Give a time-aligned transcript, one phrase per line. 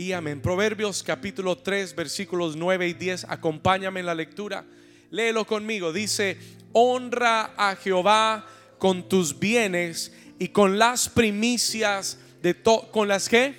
[0.00, 0.40] y amén.
[0.40, 3.26] Proverbios capítulo 3 versículos 9 y 10.
[3.28, 4.64] Acompáñame en la lectura.
[5.10, 5.92] Léelo conmigo.
[5.92, 6.38] Dice,
[6.72, 8.46] honra a Jehová
[8.78, 12.90] con tus bienes y con las primicias de todo.
[12.90, 13.54] ¿Con las que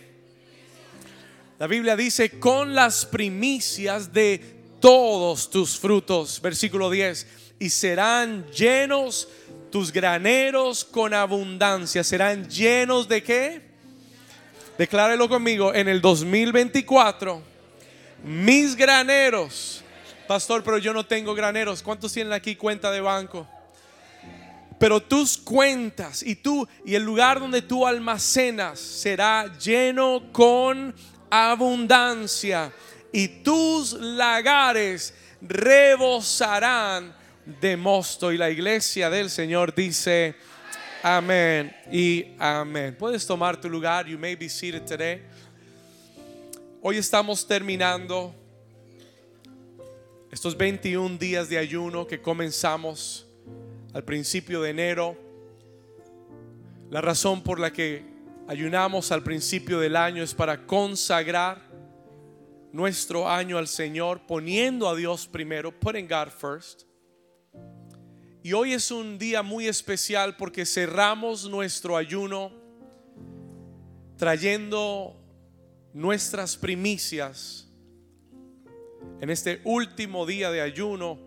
[1.59, 4.41] La Biblia dice, con las primicias de
[4.79, 6.41] todos tus frutos.
[6.41, 7.27] Versículo 10.
[7.59, 9.27] Y serán llenos
[9.71, 12.03] tus graneros con abundancia.
[12.03, 13.70] ¿Serán llenos de qué?
[14.81, 17.39] Declárelo conmigo, en el 2024,
[18.23, 19.83] mis graneros.
[20.27, 21.83] Pastor, pero yo no tengo graneros.
[21.83, 23.47] ¿Cuántos tienen aquí cuenta de banco?
[24.79, 30.95] Pero tus cuentas y tú y el lugar donde tú almacenas será lleno con
[31.29, 32.73] abundancia
[33.11, 38.31] y tus lagares rebosarán de mosto.
[38.31, 40.33] Y la iglesia del Señor dice,
[41.03, 42.95] amén y amén.
[42.97, 45.21] Puedes tomar tu lugar, you may be seated today.
[46.81, 48.33] Hoy estamos terminando
[50.31, 53.27] estos 21 días de ayuno que comenzamos
[53.93, 55.17] al principio de enero.
[56.89, 58.03] La razón por la que
[58.47, 61.61] ayunamos al principio del año es para consagrar
[62.71, 66.90] nuestro año al Señor, poniendo a Dios primero, putting God first.
[68.43, 72.51] Y hoy es un día muy especial porque cerramos nuestro ayuno
[74.17, 75.15] trayendo
[75.93, 77.67] nuestras primicias
[79.19, 81.19] en este último día de ayuno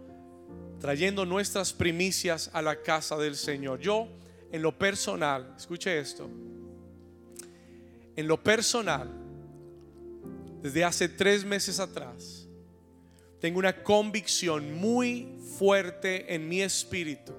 [0.80, 3.78] trayendo nuestras primicias a la casa del Señor.
[3.78, 4.08] Yo,
[4.50, 6.28] en lo personal, escuche esto,
[8.16, 9.08] en lo personal,
[10.60, 12.48] desde hace tres meses atrás,
[13.44, 15.28] tengo una convicción muy
[15.58, 17.34] fuerte en mi espíritu.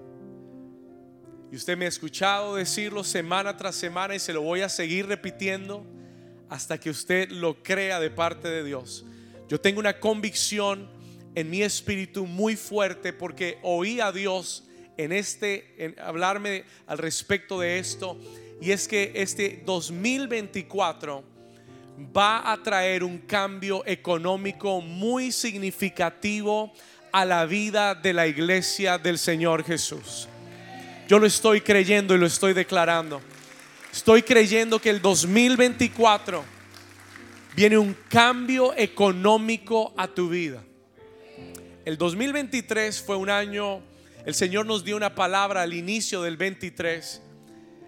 [1.52, 5.08] Y usted me ha escuchado decirlo semana tras semana y se lo voy a seguir
[5.08, 5.84] repitiendo
[6.48, 9.04] hasta que usted lo crea de parte de Dios.
[9.50, 10.88] Yo tengo una convicción
[11.34, 14.64] en mi espíritu muy fuerte porque oí a Dios
[14.98, 18.20] en este, en hablarme al respecto de esto.
[18.62, 21.24] Y es que este 2024
[21.98, 26.74] va a traer un cambio económico muy significativo
[27.12, 30.28] a la vida de la iglesia del Señor Jesús.
[31.08, 33.22] Yo lo estoy creyendo y lo estoy declarando.
[33.92, 36.44] Estoy creyendo que el 2024
[37.56, 40.64] viene un cambio económico a tu vida.
[41.86, 43.82] El 2023 fue un año,
[44.26, 47.22] el Señor nos dio una palabra al inicio del 23,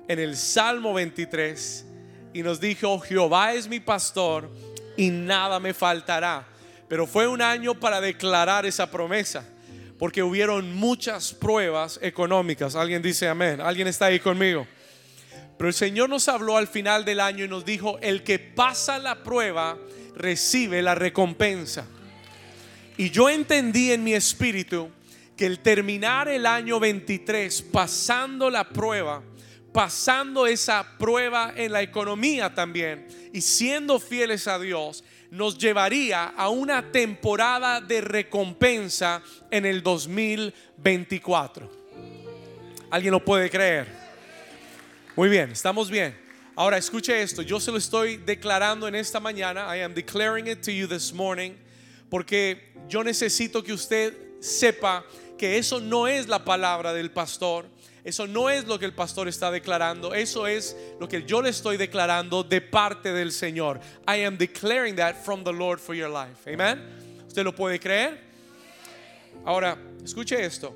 [0.08, 1.87] en el Salmo 23,
[2.38, 4.48] y nos dijo, Jehová es mi pastor
[4.96, 6.48] y nada me faltará.
[6.88, 9.44] Pero fue un año para declarar esa promesa,
[9.98, 12.76] porque hubieron muchas pruebas económicas.
[12.76, 14.68] Alguien dice amén, alguien está ahí conmigo.
[15.58, 19.00] Pero el Señor nos habló al final del año y nos dijo, el que pasa
[19.00, 19.76] la prueba
[20.16, 21.88] recibe la recompensa.
[22.98, 24.92] Y yo entendí en mi espíritu
[25.36, 29.24] que el terminar el año 23 pasando la prueba,
[29.78, 36.50] pasando esa prueba en la economía también y siendo fieles a Dios, nos llevaría a
[36.50, 39.22] una temporada de recompensa
[39.52, 41.70] en el 2024.
[42.90, 43.88] ¿Alguien lo puede creer?
[45.16, 46.18] Muy bien, estamos bien.
[46.56, 49.78] Ahora escuche esto, yo se lo estoy declarando en esta mañana.
[49.78, 51.52] I am declaring it to you this morning
[52.10, 55.06] porque yo necesito que usted sepa
[55.38, 57.78] que eso no es la palabra del pastor.
[58.08, 60.14] Eso no es lo que el pastor está declarando.
[60.14, 63.82] Eso es lo que yo le estoy declarando de parte del Señor.
[64.08, 66.50] I am declaring that from the Lord for your life.
[66.50, 66.80] Amen.
[67.28, 68.18] ¿Usted lo puede creer?
[69.44, 70.74] Ahora, escuche esto.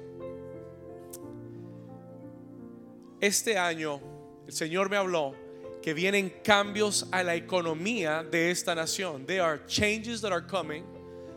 [3.21, 4.01] Este año
[4.45, 5.33] el Señor me habló
[5.81, 9.25] que vienen cambios a la economía de esta nación.
[9.25, 10.83] There are changes that are coming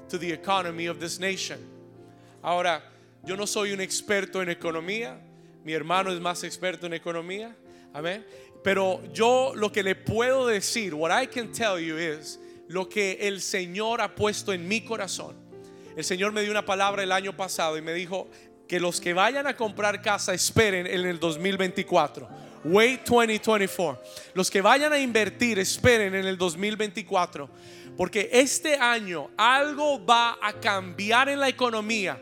[0.09, 1.61] to the economy of this nation.
[2.43, 2.83] Ahora,
[3.25, 5.21] yo no soy un experto en economía,
[5.65, 7.57] mi hermano es más experto en economía,
[7.93, 8.25] amén.
[8.63, 12.39] Pero yo lo que le puedo decir, what I can tell you is
[12.69, 15.37] lo que el Señor ha puesto en mi corazón.
[15.97, 18.29] El Señor me dio una palabra el año pasado y me dijo
[18.69, 22.29] que los que vayan a comprar casa esperen en el 2024.
[22.65, 24.03] Wait 2024.
[24.35, 27.49] Los que vayan a invertir esperen en el 2024
[27.97, 32.21] porque este año algo va a cambiar en la economía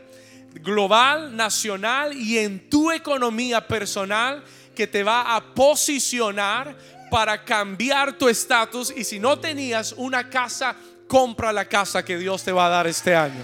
[0.55, 4.43] global, nacional y en tu economía personal
[4.75, 6.75] que te va a posicionar
[7.09, 8.93] para cambiar tu estatus.
[8.95, 10.75] Y si no tenías una casa,
[11.07, 13.43] compra la casa que Dios te va a dar este año.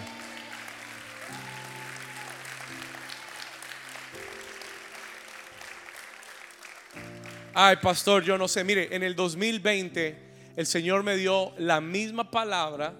[7.53, 8.63] Ay, pastor, yo no sé.
[8.63, 12.93] Mire, en el 2020 el Señor me dio la misma palabra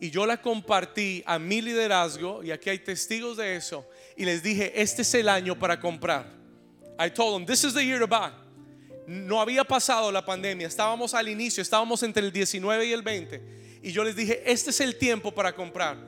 [0.00, 3.86] y yo la compartí a mi liderazgo y aquí hay testigos de eso
[4.16, 6.26] y les dije, este es el año para comprar.
[6.98, 8.30] I told them, this is the year to buy.
[9.06, 13.64] No había pasado la pandemia, estábamos al inicio, estábamos entre el 19 y el 20
[13.82, 15.98] y yo les dije, este es el tiempo para comprar.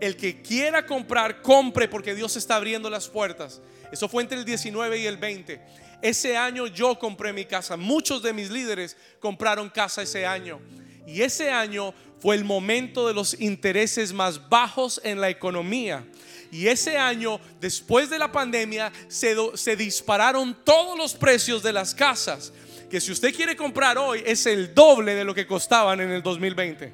[0.00, 3.60] El que quiera comprar, compre porque Dios está abriendo las puertas.
[3.92, 5.60] Eso fue entre el 19 y el 20.
[6.00, 7.76] Ese año yo compré mi casa.
[7.76, 10.60] Muchos de mis líderes compraron casa ese año.
[11.06, 16.04] Y ese año fue el momento de los intereses más bajos en la economía.
[16.52, 22.52] Y ese año, después de la pandemia, se, dispararon todos los precios de las casas.
[22.90, 26.22] Que si usted quiere comprar hoy, es el doble de lo que costaban en el
[26.22, 26.92] 2020.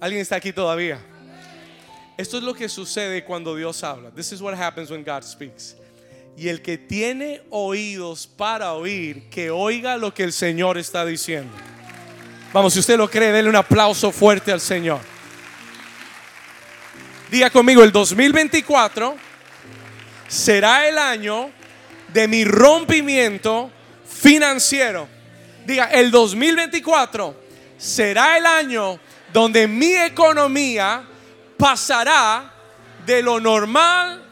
[0.00, 1.00] ¿Alguien está aquí todavía?
[2.16, 4.10] Esto es lo que sucede cuando Dios habla.
[4.10, 5.74] This is what happens when God speaks.
[6.36, 11.52] Y el que tiene oídos para oír, que oiga lo que el Señor está diciendo.
[12.52, 14.98] Vamos, si usted lo cree, denle un aplauso fuerte al Señor.
[17.30, 19.16] Diga conmigo, el 2024
[20.26, 21.50] será el año
[22.08, 23.70] de mi rompimiento
[24.04, 25.06] financiero.
[25.64, 27.36] Diga, el 2024
[27.78, 28.98] será el año
[29.32, 31.04] donde mi economía
[31.56, 32.52] pasará
[33.06, 34.24] de lo normal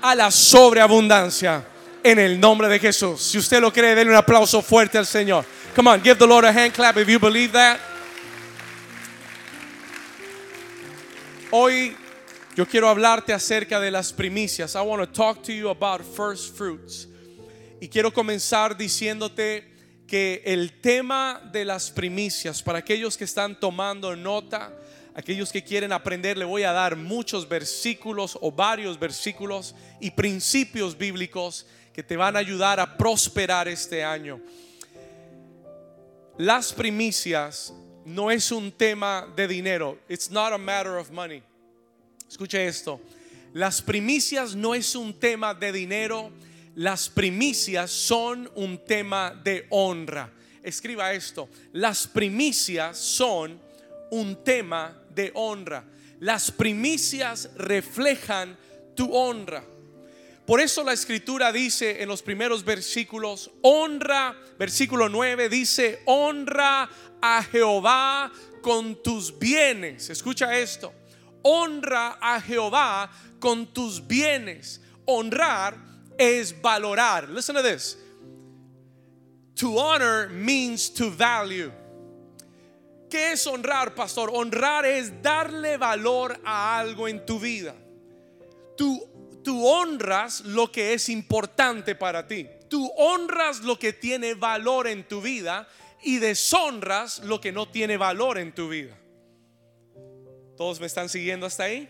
[0.00, 1.62] a la sobreabundancia
[2.02, 3.22] en el nombre de Jesús.
[3.22, 5.44] Si usted lo cree, denle un aplauso fuerte al Señor.
[5.72, 7.78] Come on, give the Lord a hand clap if you believe that.
[11.52, 11.96] Hoy
[12.56, 14.74] yo quiero hablarte acerca de las primicias.
[14.74, 17.06] I want to talk to you about first fruits.
[17.80, 19.64] Y quiero comenzar diciéndote
[20.08, 24.72] que el tema de las primicias, para aquellos que están tomando nota,
[25.14, 30.98] aquellos que quieren aprender, le voy a dar muchos versículos o varios versículos y principios
[30.98, 34.40] bíblicos que te van a ayudar a prosperar este año.
[36.40, 37.70] Las primicias
[38.06, 39.98] no es un tema de dinero.
[40.08, 41.42] It's not a matter of money.
[42.26, 42.98] Escuche esto.
[43.52, 46.30] Las primicias no es un tema de dinero.
[46.76, 50.32] Las primicias son un tema de honra.
[50.62, 51.50] Escriba esto.
[51.74, 53.60] Las primicias son
[54.10, 55.84] un tema de honra.
[56.20, 58.56] Las primicias reflejan
[58.96, 59.62] tu honra.
[60.50, 66.90] Por eso la escritura dice en los primeros versículos, honra, versículo 9 dice, honra
[67.22, 70.10] a Jehová con tus bienes.
[70.10, 70.92] Escucha esto,
[71.42, 74.80] honra a Jehová con tus bienes.
[75.04, 75.76] Honrar
[76.18, 77.30] es valorar.
[77.30, 77.96] Listen to this.
[79.54, 81.70] To honor means to value.
[83.08, 84.32] ¿Qué es honrar, pastor?
[84.34, 87.72] Honrar es darle valor a algo en tu vida.
[88.76, 89.00] Tú,
[89.42, 92.46] tú honras lo que es importante para ti.
[92.68, 95.68] Tú honras lo que tiene valor en tu vida
[96.02, 98.96] y deshonras lo que no tiene valor en tu vida.
[100.56, 101.88] ¿Todos me están siguiendo hasta ahí?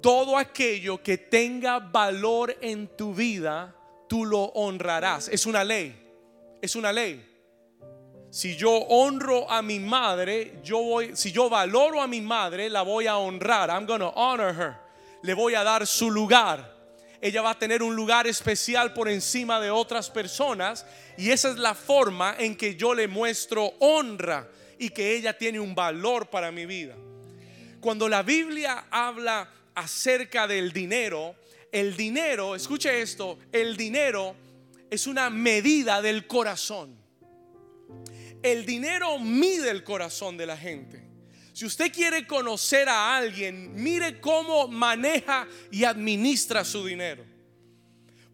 [0.00, 3.74] Todo aquello que tenga valor en tu vida,
[4.08, 5.28] tú lo honrarás.
[5.28, 5.94] Es una ley.
[6.60, 7.24] Es una ley.
[8.30, 12.82] Si yo honro a mi madre, yo voy, si yo valoro a mi madre, la
[12.82, 13.70] voy a honrar.
[13.70, 14.83] I'm going to honor her.
[15.24, 16.76] Le voy a dar su lugar.
[17.18, 20.84] Ella va a tener un lugar especial por encima de otras personas
[21.16, 24.46] y esa es la forma en que yo le muestro honra
[24.78, 26.94] y que ella tiene un valor para mi vida.
[27.80, 31.36] Cuando la Biblia habla acerca del dinero,
[31.72, 34.36] el dinero, escuche esto, el dinero
[34.90, 36.98] es una medida del corazón.
[38.42, 41.03] El dinero mide el corazón de la gente.
[41.54, 47.24] Si usted quiere conocer a alguien, mire cómo maneja y administra su dinero.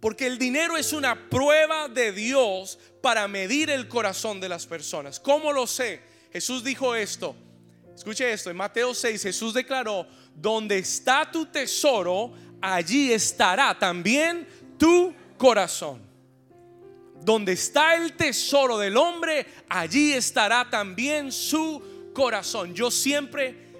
[0.00, 5.20] Porque el dinero es una prueba de Dios para medir el corazón de las personas.
[5.20, 6.00] ¿Cómo lo sé?
[6.32, 7.36] Jesús dijo esto.
[7.94, 14.48] Escuche esto, en Mateo 6 Jesús declaró, donde está tu tesoro, allí estará también
[14.78, 16.00] tu corazón.
[17.20, 22.74] Donde está el tesoro del hombre, allí estará también su corazón.
[22.74, 23.70] Yo siempre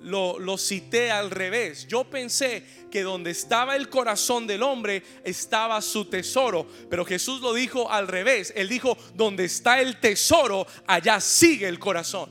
[0.00, 1.86] lo, cité al revés.
[1.86, 6.66] Yo pensé que donde estaba el corazón del hombre estaba su tesoro.
[6.88, 8.52] Pero Jesús lo dijo al revés.
[8.56, 12.30] Él dijo, donde está el tesoro, allá sigue el corazón.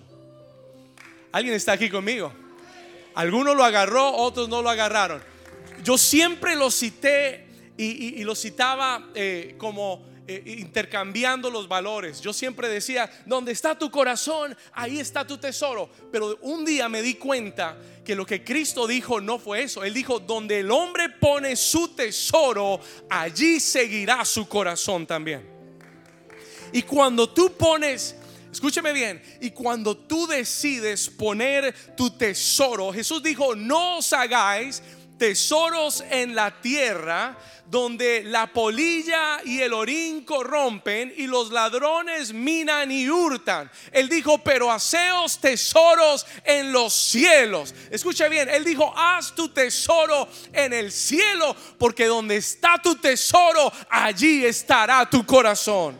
[1.31, 2.33] ¿Alguien está aquí conmigo?
[3.15, 5.21] Algunos lo agarró, otros no lo agarraron.
[5.83, 12.19] Yo siempre lo cité y, lo citaba eh, como eh, intercambiando los valores.
[12.21, 15.89] Yo siempre decía, donde está tu corazón, ahí está tu tesoro.
[16.11, 19.83] Pero un día me di cuenta que lo que Cristo dijo no fue eso.
[19.83, 22.79] Él dijo, donde el hombre pone su tesoro,
[23.09, 25.47] allí seguirá su corazón también.
[26.73, 28.15] Y cuando tú pones
[28.57, 34.81] Escúcheme bien, y cuando tú decides poner tu tesoro, Jesús dijo, no os hagáis
[35.17, 37.37] tesoros en la tierra
[37.69, 43.69] donde la polilla y el orín corrompen y los ladrones minan y hurtan.
[43.91, 47.75] Él dijo, pero haceos tesoros en los cielos.
[47.91, 53.71] Escucha bien, él dijo, haz tu tesoro en el cielo, porque donde está tu tesoro,
[53.89, 55.99] allí estará tu corazón.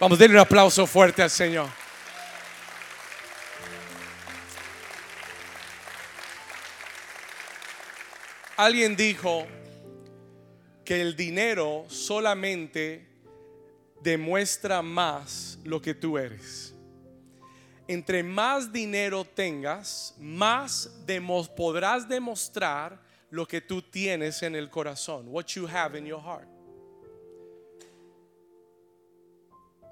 [0.00, 1.77] Vamos, a darle un aplauso fuerte al Señor.
[8.58, 9.46] Alguien dijo
[10.84, 13.06] que el dinero solamente
[14.02, 16.74] demuestra más lo que tú eres.
[17.86, 20.90] Entre más dinero tengas, más
[21.54, 23.00] podrás demostrar
[23.30, 26.48] lo que tú tienes en el corazón, what you have in your heart.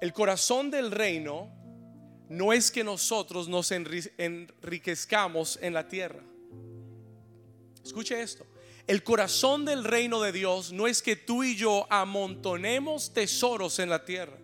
[0.01, 1.49] El corazón del reino
[2.27, 6.21] no es que nosotros nos enriquezcamos en la tierra.
[7.81, 8.45] Escuche esto.
[8.87, 13.89] El corazón del reino de Dios no es que tú y yo amontonemos tesoros en
[13.89, 14.37] la tierra.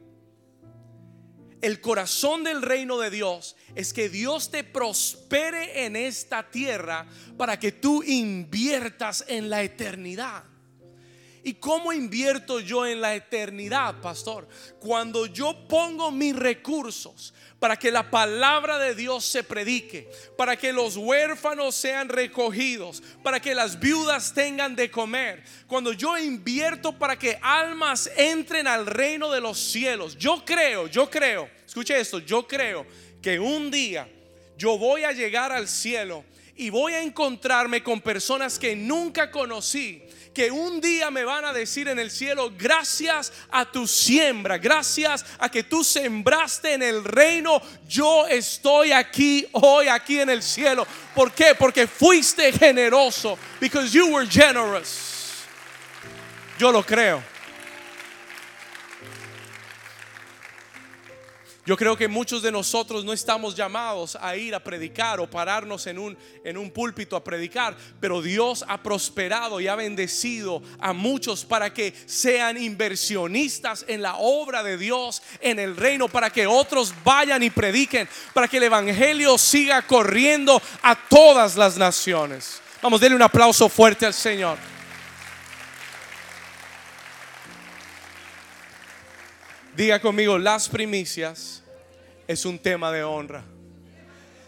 [1.61, 7.07] El corazón del reino de Dios es que Dios te prospere en esta tierra
[7.37, 10.43] para que tú inviertas en la eternidad.
[11.45, 14.47] ¿Y cómo invierto yo en la eternidad, pastor?
[14.79, 20.71] Cuando yo pongo mis recursos para que la palabra de Dios se predique, para que
[20.71, 25.43] los huérfanos sean recogidos, para que las viudas tengan de comer.
[25.67, 31.09] Cuando yo invierto para que almas entren al reino de los cielos, yo creo, yo
[31.09, 32.85] creo, escuche esto, yo creo
[33.21, 34.09] que un día
[34.57, 36.23] yo voy a llegar al cielo
[36.55, 40.03] y voy a encontrarme con personas que nunca conocí
[40.33, 45.25] que un día me van a decir en el cielo, gracias a tu siembra, gracias
[45.39, 50.87] a que tú sembraste en el reino, yo estoy aquí hoy, aquí en el cielo.
[51.13, 51.55] ¿Por qué?
[51.55, 55.45] Porque fuiste generoso, because you were generous.
[56.57, 57.32] Yo lo creo.
[61.65, 65.87] Yo creo que muchos de nosotros no estamos llamados a ir a predicar o pararnos
[65.87, 70.91] en un, en un púlpito a predicar, pero Dios ha prosperado y ha bendecido a
[70.91, 76.45] muchos para que sean inversionistas en la obra de Dios, en el reino, para que
[76.47, 82.61] otros vayan y prediquen, para que el Evangelio siga corriendo a todas las naciones.
[82.81, 84.57] Vamos, denle un aplauso fuerte al Señor.
[89.75, 91.63] Diga conmigo, las primicias
[92.27, 93.43] es un tema de honra.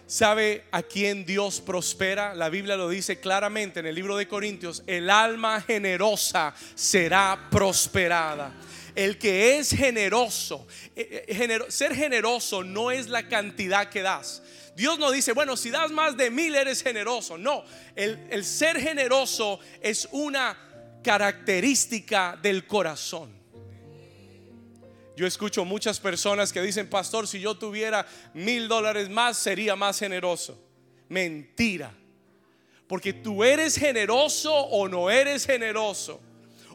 [0.06, 2.36] ¿Sabe a quién Dios prospera?
[2.36, 8.54] La Biblia lo dice claramente en el libro de Corintios, el alma generosa será prosperada.
[8.94, 14.44] El que es generoso, eh, eh, ser generoso no es la cantidad que das.
[14.76, 17.36] Dios no dice, bueno, si das más de mil eres generoso.
[17.36, 17.64] No,
[17.96, 20.56] el, el ser generoso es una
[21.04, 23.45] característica del corazón.
[25.16, 29.98] Yo escucho muchas personas que dicen, pastor, si yo tuviera mil dólares más, sería más
[29.98, 30.62] generoso.
[31.08, 31.94] Mentira.
[32.88, 36.20] Porque tú eres generoso o no eres generoso.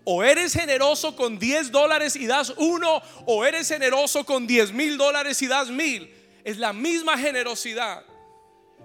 [0.05, 4.97] O eres generoso con 10 dólares y das uno, o eres generoso con 10 mil
[4.97, 6.11] dólares y das mil.
[6.43, 8.03] Es la misma generosidad.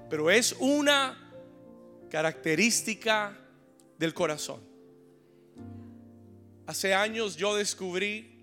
[0.09, 1.17] Pero es una
[2.11, 3.39] característica
[3.97, 4.61] del corazón.
[6.67, 8.34] Hace años yo descubrí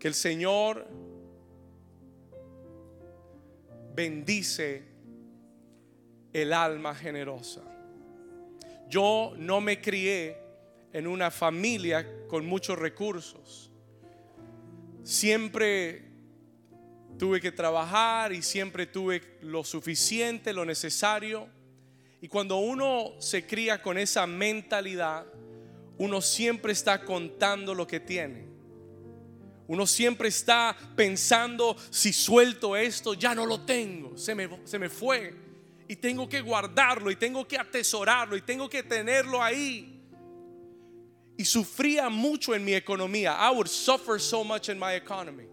[0.00, 0.88] que el Señor
[3.94, 4.82] bendice
[6.32, 7.60] el alma generosa.
[8.88, 10.38] Yo no me crié
[10.92, 13.70] en una familia con muchos recursos.
[15.04, 16.08] Siempre
[17.18, 21.46] tuve que trabajar y siempre tuve lo suficiente, lo necesario.
[22.22, 25.26] Y cuando uno se cría con esa mentalidad,
[25.98, 28.49] uno siempre está contando lo que tiene.
[29.70, 34.88] Uno siempre está pensando, si suelto esto, ya no lo tengo, se me, se me
[34.88, 35.32] fue.
[35.86, 40.02] Y tengo que guardarlo y tengo que atesorarlo y tengo que tenerlo ahí.
[41.36, 43.36] Y sufría mucho en mi economía.
[43.38, 45.46] I would suffer so much in my economy.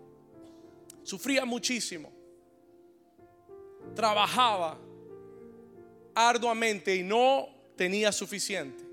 [1.03, 2.11] Sufría muchísimo.
[3.95, 4.79] Trabajaba
[6.15, 8.83] arduamente y no tenía suficiente.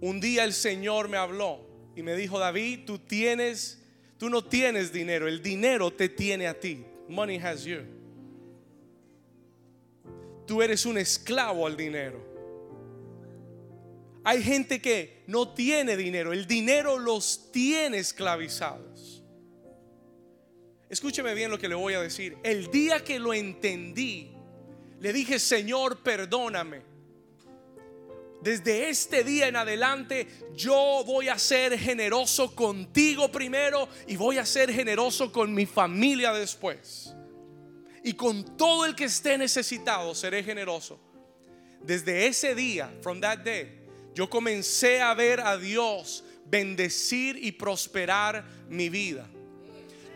[0.00, 3.78] Un día el Señor me habló y me dijo, David, tú tienes
[4.18, 6.84] Tú no tienes dinero, el dinero te tiene a ti.
[7.08, 7.82] Money has you.
[10.46, 12.26] Tú eres un esclavo al dinero.
[14.24, 16.32] hay gente que no tiene dinero.
[16.32, 19.22] El dinero los tiene esclavizados.
[20.90, 22.36] Escúcheme bien lo que le voy a decir.
[22.42, 24.32] El día que lo entendí,
[25.00, 26.82] le dije, Señor, perdóname.
[28.40, 34.46] Desde este día en adelante yo voy a ser generoso contigo primero y voy a
[34.46, 37.14] ser generoso con mi familia después.
[38.04, 41.00] Y con todo el que esté necesitado seré generoso.
[41.82, 43.80] Desde ese día, from that day,
[44.14, 49.28] yo comencé a ver a Dios bendecir y prosperar mi vida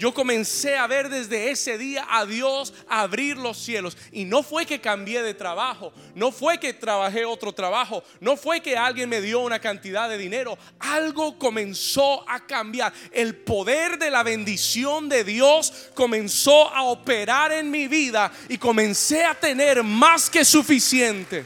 [0.03, 3.97] yo comencé a ver desde ese día a Dios abrir los cielos.
[4.11, 8.61] Y no fue que cambié de trabajo, no fue que trabajé otro trabajo, no fue
[8.61, 10.59] que alguien me dio una cantidad de dinero.
[10.81, 12.93] Algo comenzó a cambiar.
[13.13, 19.25] El poder de la bendición de Dios comenzó a operar en mi vida y comencé
[19.25, 21.45] a tener más que suficiente.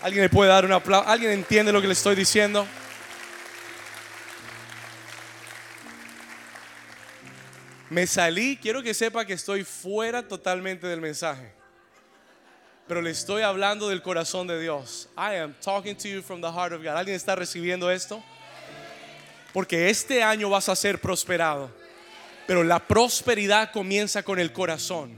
[0.00, 1.06] ¿Alguien le puede dar un aplauso?
[1.06, 2.66] ¿Alguien entiende lo que le estoy diciendo?
[7.94, 11.52] Me salí, quiero que sepa que estoy fuera totalmente del mensaje.
[12.88, 15.08] Pero le estoy hablando del corazón de Dios.
[15.16, 16.96] I am talking to you from the heart of God.
[16.96, 18.20] ¿Alguien está recibiendo esto?
[19.52, 21.70] Porque este año vas a ser prosperado.
[22.48, 25.16] Pero la prosperidad comienza con el corazón.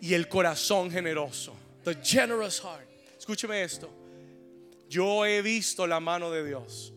[0.00, 1.54] Y el corazón generoso.
[1.84, 2.88] The generous heart.
[3.18, 3.90] Escúcheme esto.
[4.88, 6.94] Yo he visto la mano de Dios.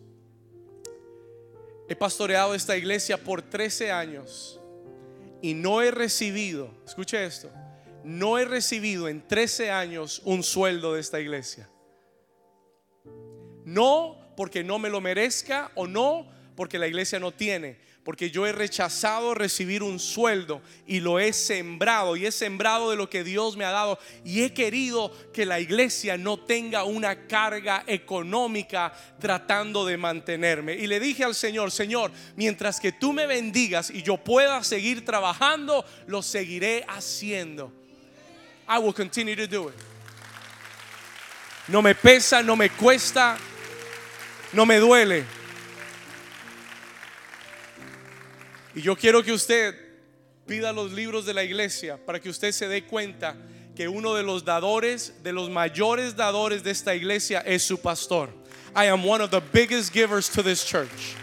[1.90, 4.62] He pastoreado esta iglesia por 13 años
[5.46, 7.52] y no he recibido, escuche esto,
[8.04, 11.70] no he recibido en 13 años un sueldo de esta iglesia.
[13.64, 18.46] No porque no me lo merezca o no porque la iglesia no tiene, porque yo
[18.46, 23.24] he rechazado recibir un sueldo y lo he sembrado y he sembrado de lo que
[23.24, 28.94] Dios me ha dado y he querido que la iglesia no tenga una carga económica
[29.20, 30.76] tratando de mantenerme.
[30.76, 35.04] Y le dije al Señor, Señor, mientras que tú me bendigas y yo pueda seguir
[35.04, 37.74] trabajando, lo seguiré haciendo.
[38.70, 39.76] I will continue to do it.
[41.70, 43.36] No me pesa, no me cuesta,
[44.54, 45.35] no me duele
[48.76, 49.74] Y yo quiero que usted
[50.46, 53.38] pida los libros de la iglesia para que usted se dé cuenta
[53.74, 58.30] que uno de los dadores, de los mayores dadores de esta iglesia es su pastor.
[58.76, 61.16] I am one of the biggest givers to this church.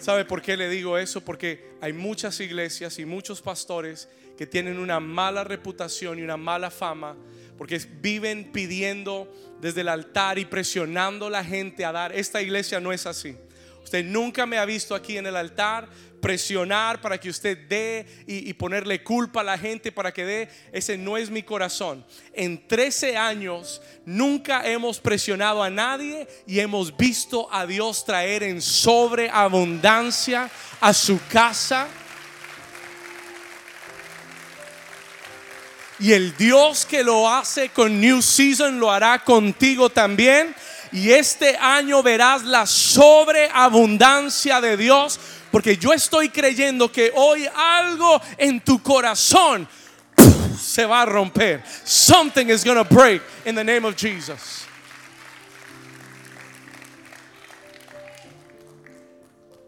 [0.00, 1.20] ¿Sabe por qué le digo eso?
[1.20, 6.70] Porque hay muchas iglesias y muchos pastores que tienen una mala reputación y una mala
[6.70, 7.16] fama
[7.56, 9.28] porque viven pidiendo
[9.64, 12.14] desde el altar y presionando a la gente a dar.
[12.14, 13.34] Esta iglesia no es así.
[13.82, 15.88] Usted nunca me ha visto aquí en el altar
[16.20, 20.48] presionar para que usted dé y, ponerle culpa a la gente para que dé.
[20.70, 22.04] Ese no es mi corazón.
[22.34, 28.60] En 13 años nunca hemos presionado a nadie y hemos visto a Dios traer en
[28.60, 31.88] sobreabundancia a su casa
[35.98, 40.54] Y el Dios que lo hace con New Season lo hará contigo también.
[40.92, 45.20] Y este año verás la sobreabundancia de Dios.
[45.50, 49.68] Porque yo estoy creyendo que hoy algo en tu corazón
[50.60, 51.62] se va a romper.
[51.84, 54.66] Something is going to break in the name of Jesus.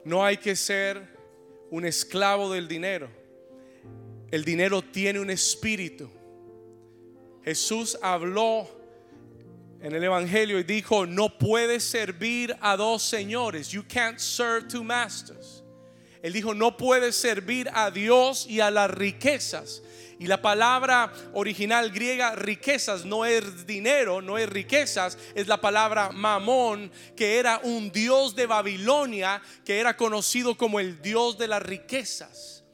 [0.05, 1.03] No hay que ser
[1.71, 3.09] un esclavo del dinero.
[4.31, 6.16] El dinero tiene un espíritu.
[7.47, 8.69] Jesús habló
[9.81, 13.69] en el Evangelio y dijo, no puedes servir a dos señores.
[13.69, 15.63] You can't serve two masters.
[16.23, 19.81] Él dijo, no puedes servir a Dios y a las riquezas.
[20.19, 26.11] Y la palabra original griega riquezas no es dinero, no es riquezas, es la palabra
[26.11, 31.63] mamón, que era un dios de Babilonia, que era conocido como el dios de las
[31.63, 32.65] riquezas.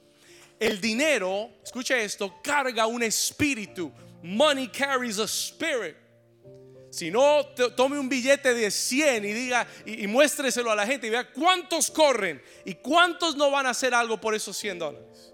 [0.59, 5.97] El dinero, escucha esto, carga un espíritu, Money carries a spirit.
[6.91, 11.11] Si no, tome un billete de 100 y diga y, muéstreselo a la gente y
[11.11, 15.33] vea cuántos corren y cuántos no van a hacer algo por esos 100 dólares.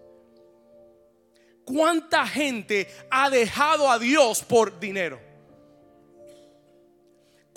[1.65, 5.28] ¿Cuánta gente ha dejado a Dios por dinero?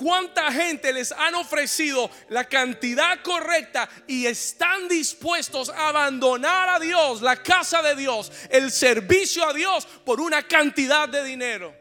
[0.01, 7.21] ¿Cuánta gente les han ofrecido la cantidad correcta y están dispuestos a abandonar a Dios,
[7.21, 11.75] la casa de Dios, el servicio a Dios por una cantidad de dinero?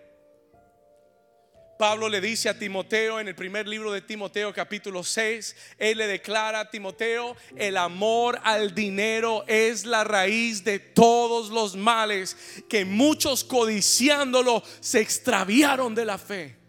[1.78, 6.06] Pablo le dice a Timoteo en el primer libro de Timoteo capítulo 6, él le
[6.06, 12.36] declara a Timoteo, el amor al dinero es la raíz de todos los males,
[12.68, 16.59] que muchos codiciándolo se extraviaron de la fe.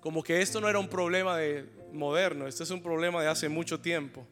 [0.00, 3.48] Como que esto no era un problema de moderno, esto es un problema de hace
[3.48, 4.26] mucho tiempo.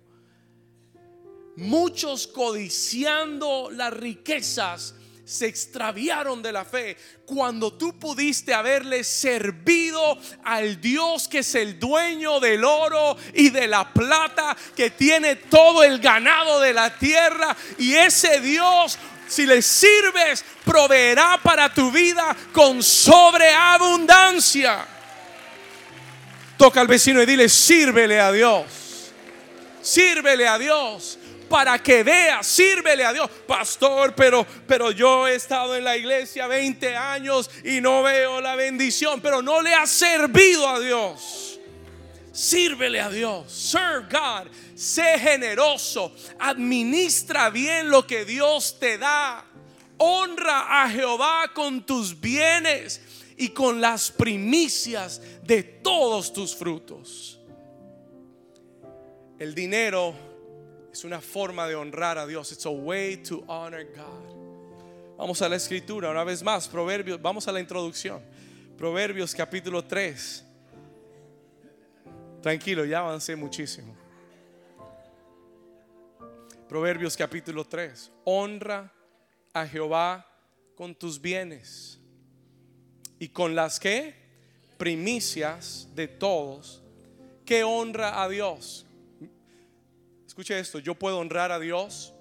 [1.56, 10.80] Muchos codiciando las riquezas se extraviaron de la fe cuando tú pudiste haberle servido al
[10.80, 15.98] Dios que es el dueño del oro y de la plata, que tiene todo el
[15.98, 18.98] ganado de la tierra y ese Dios
[19.28, 24.86] si le sirves, proveerá para tu vida con sobreabundancia.
[26.56, 28.64] Toca al vecino y dile, sírvele a Dios.
[29.82, 33.30] Sírvele a Dios para que vea, sírvele a Dios.
[33.46, 38.56] Pastor, pero, pero yo he estado en la iglesia 20 años y no veo la
[38.56, 41.60] bendición, pero no le ha servido a Dios.
[42.32, 43.50] Sírvele a Dios.
[43.50, 44.50] Serve God.
[44.74, 46.14] Sé generoso.
[46.38, 49.44] Administra bien lo que Dios te da.
[49.98, 53.00] Honra a Jehová con tus bienes
[53.36, 57.38] y con las primicias de todos tus frutos.
[59.38, 60.14] El dinero
[60.90, 62.50] es una forma de honrar a Dios.
[62.52, 65.16] It's a way to honor God.
[65.18, 68.22] Vamos a la escritura una vez más, Proverbios, vamos a la introducción.
[68.76, 70.44] Proverbios capítulo 3.
[72.42, 73.94] Tranquilo, ya avancé muchísimo.
[76.68, 78.10] Proverbios capítulo 3.
[78.24, 78.92] Honra
[79.52, 80.26] a Jehová
[80.74, 81.98] con tus bienes
[83.18, 84.14] y con las que
[84.76, 86.82] primicias de todos
[87.44, 88.86] que honra a Dios.
[90.26, 92.12] Escuche esto, yo puedo honrar a Dios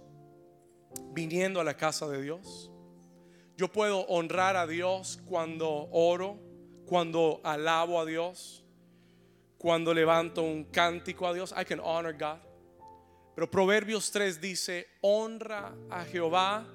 [1.11, 2.71] viniendo a la casa de Dios.
[3.57, 6.37] Yo puedo honrar a Dios cuando oro,
[6.85, 8.63] cuando alabo a Dios,
[9.57, 11.53] cuando levanto un cántico a Dios.
[11.57, 12.39] I can honor God.
[13.33, 16.65] Pero Proverbios 3 dice, honra a Jehová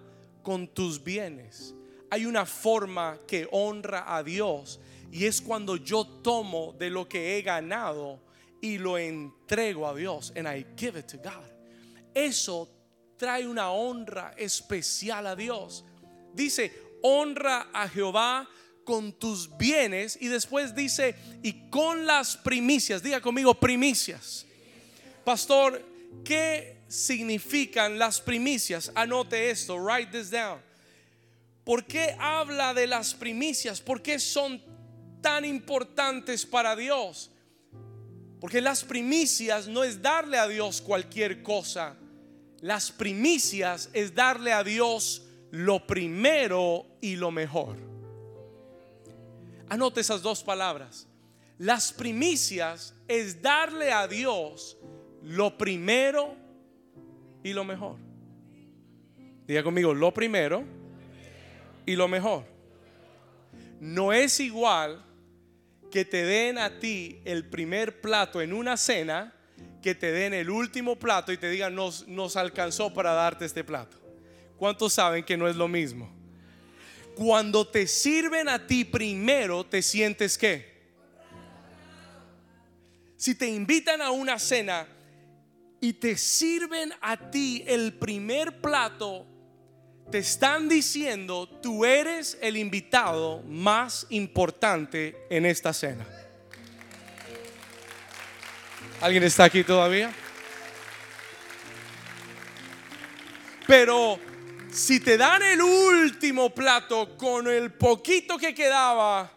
[0.42, 1.74] con tus bienes.
[2.10, 4.80] Hay una forma que honra a Dios
[5.12, 8.20] y es cuando yo tomo de lo que he ganado
[8.60, 11.46] y lo entrego a Dios and I give it to God.
[12.14, 12.68] Eso
[13.16, 15.84] trae una honra especial a Dios.
[16.34, 18.48] Dice, honra a Jehová
[18.84, 24.46] con tus bienes y después dice, y con las primicias, diga conmigo primicias.
[25.24, 25.80] Pastor,
[26.24, 28.90] ¿qué significan las primicias?
[28.94, 30.60] Anote esto, write this down.
[31.70, 33.80] ¿Por qué habla de las primicias?
[33.80, 34.60] ¿Por qué son
[35.20, 37.30] tan importantes para Dios?
[38.40, 41.96] Porque las primicias no es darle a Dios cualquier cosa.
[42.60, 47.76] Las primicias es darle a Dios lo primero y lo mejor.
[49.68, 51.06] Anote esas dos palabras.
[51.56, 54.76] Las primicias es darle a Dios
[55.22, 56.34] lo primero
[57.44, 57.96] y lo mejor.
[59.46, 60.79] Diga conmigo, lo primero
[61.86, 62.44] y lo mejor.
[63.80, 65.04] No es igual
[65.90, 69.34] que te den a ti el primer plato en una cena,
[69.82, 73.64] que te den el último plato y te digan, nos, nos alcanzó para darte este
[73.64, 73.98] plato.
[74.56, 76.12] ¿Cuántos saben que no es lo mismo?
[77.14, 80.70] Cuando te sirven a ti primero, te sientes que
[83.16, 84.86] si te invitan a una cena
[85.78, 89.26] y te sirven a ti el primer plato,
[90.10, 96.06] te están diciendo, tú eres el invitado más importante en esta cena.
[99.00, 100.12] ¿Alguien está aquí todavía?
[103.66, 104.18] Pero
[104.72, 109.32] si te dan el último plato con el poquito que quedaba,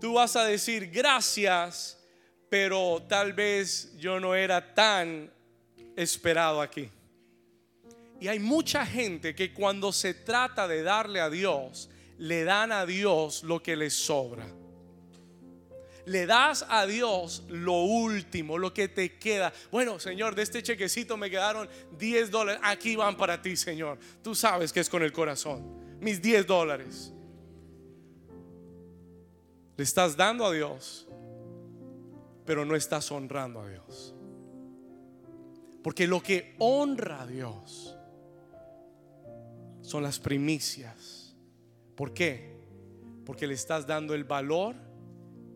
[0.00, 1.98] tú vas a decir gracias,
[2.48, 5.32] pero tal vez yo no era tan
[5.96, 6.90] esperado aquí.
[8.20, 12.84] Y hay mucha gente que cuando se trata de darle a Dios, le dan a
[12.84, 14.46] Dios lo que les sobra.
[16.04, 19.52] Le das a Dios lo último, lo que te queda.
[19.70, 21.66] Bueno, Señor, de este chequecito me quedaron
[21.98, 22.60] 10 dólares.
[22.62, 23.98] Aquí van para ti, Señor.
[24.22, 25.98] Tú sabes que es con el corazón.
[26.00, 27.12] Mis 10 dólares.
[29.78, 31.08] Le estás dando a Dios,
[32.44, 34.14] pero no estás honrando a Dios.
[35.82, 37.96] Porque lo que honra a Dios
[39.90, 41.34] son las primicias.
[41.96, 42.54] ¿Por qué?
[43.26, 44.76] Porque le estás dando el valor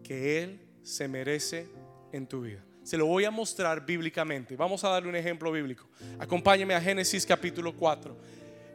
[0.02, 1.68] que Él se merece
[2.12, 2.64] en tu vida.
[2.82, 4.56] Se lo voy a mostrar bíblicamente.
[4.56, 5.88] Vamos a darle un ejemplo bíblico.
[6.18, 8.18] Acompáñeme a Génesis capítulo 4.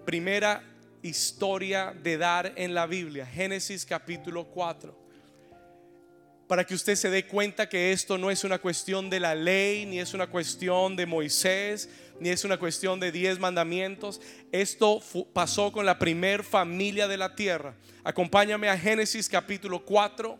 [0.05, 0.63] Primera
[1.01, 3.25] historia de dar en la Biblia.
[3.25, 5.08] Génesis capítulo 4.
[6.49, 9.85] Para que usted se dé cuenta que esto no es una cuestión de la ley,
[9.85, 11.87] ni es una cuestión de Moisés,
[12.19, 14.19] ni es una cuestión de diez mandamientos.
[14.51, 14.99] Esto
[15.31, 17.75] pasó con la primer familia de la tierra.
[18.03, 20.39] Acompáñame a Génesis capítulo 4,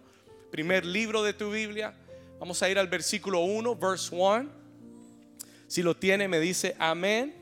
[0.50, 1.94] primer libro de tu Biblia.
[2.40, 4.50] Vamos a ir al versículo 1, verse 1.
[5.68, 7.36] Si lo tiene, me dice amén.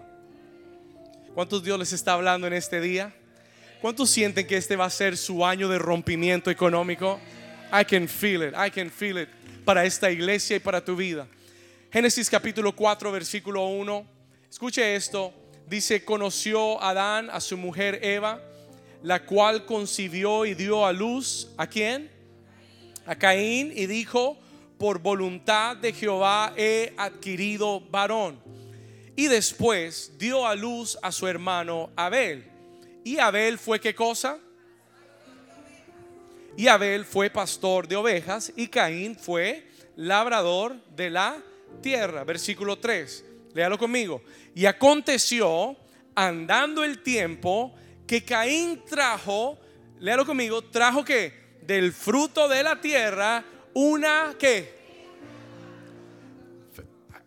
[1.33, 3.15] ¿Cuántos Dios les está hablando en este día?
[3.79, 7.17] ¿Cuántos sienten que este va a ser su año de rompimiento económico?
[7.71, 9.29] I can feel it, I can feel it
[9.65, 11.27] para esta iglesia y para tu vida.
[11.91, 14.05] Génesis capítulo 4, versículo 1.
[14.49, 15.33] Escuche esto.
[15.67, 18.41] Dice, conoció Adán a su mujer Eva,
[19.03, 21.49] la cual concibió y dio a luz.
[21.57, 22.09] ¿A quién?
[23.05, 24.37] A Caín y dijo,
[24.77, 28.39] por voluntad de Jehová he adquirido varón.
[29.17, 32.45] Y después dio a luz a su hermano Abel.
[33.03, 34.39] ¿Y Abel fue qué cosa?
[36.57, 41.37] Y Abel fue pastor de ovejas y Caín fue labrador de la
[41.81, 42.23] tierra.
[42.23, 43.23] Versículo 3.
[43.53, 44.23] Léalo conmigo.
[44.55, 45.77] Y aconteció,
[46.15, 47.75] andando el tiempo,
[48.07, 49.59] que Caín trajo,
[49.99, 54.75] léalo conmigo, trajo que del fruto de la tierra una que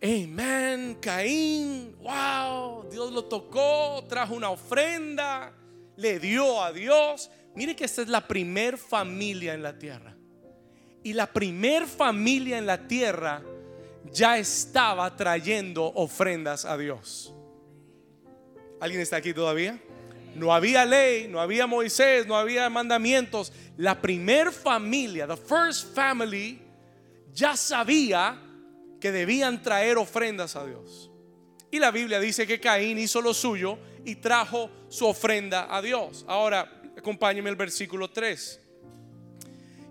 [0.03, 5.53] Amén, Caín, wow, Dios lo tocó, trajo una ofrenda,
[5.97, 10.17] le dio a Dios Mire que esta es la primer familia en la tierra.
[11.03, 13.43] Y la primer familia en la tierra
[14.13, 17.35] ya estaba trayendo ofrendas a Dios.
[18.81, 19.79] ¿Alguien está aquí todavía?
[20.35, 23.53] No había ley, no había Moisés, no había mandamientos.
[23.77, 26.61] La primer familia, the first family,
[27.33, 28.41] ya sabía
[29.01, 31.11] que debían traer ofrendas a Dios.
[31.71, 36.25] Y la Biblia dice que Caín hizo lo suyo y trajo su ofrenda a Dios.
[36.29, 38.61] Ahora, Acompáñeme el versículo 3.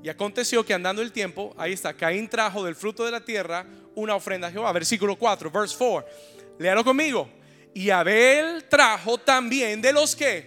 [0.03, 3.65] Y aconteció que andando el tiempo, ahí está, Caín trajo del fruto de la tierra
[3.95, 4.71] una ofrenda a Jehová.
[4.73, 6.07] Versículo 4, verse 4.
[6.59, 7.27] Léalo conmigo.
[7.73, 10.45] Y Abel trajo también de los que.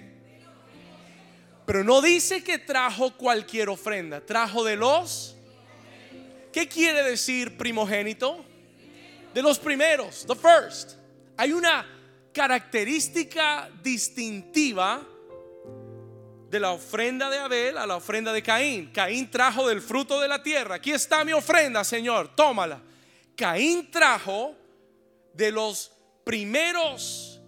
[1.66, 5.34] Pero no dice que trajo cualquier ofrenda, trajo de los.
[6.52, 8.44] ¿Qué quiere decir primogénito?
[9.34, 10.92] De los primeros, the first.
[11.36, 11.84] Hay una
[12.32, 15.08] característica distintiva
[16.52, 18.92] de la ofrenda de Abel a la ofrenda de Caín.
[18.92, 20.74] Caín trajo del fruto de la tierra.
[20.74, 22.78] Aquí está mi ofrenda, Señor, tómala.
[23.34, 24.54] Caín trajo
[25.32, 25.90] de los
[26.24, 27.40] primeros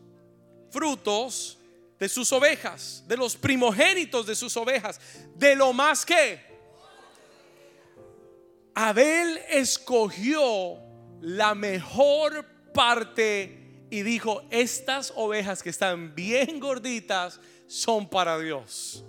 [0.71, 1.59] frutos
[1.99, 4.99] de sus ovejas, de los primogénitos de sus ovejas,
[5.35, 6.41] de lo más que
[8.75, 10.79] Abel escogió
[11.21, 19.05] la mejor parte y dijo, estas ovejas que están bien gorditas, son para Dios.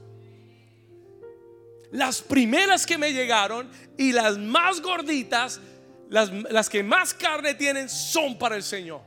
[1.91, 5.61] Las primeras que me llegaron y las más gorditas,
[6.09, 9.01] las, las que más carne tienen, son para el Señor.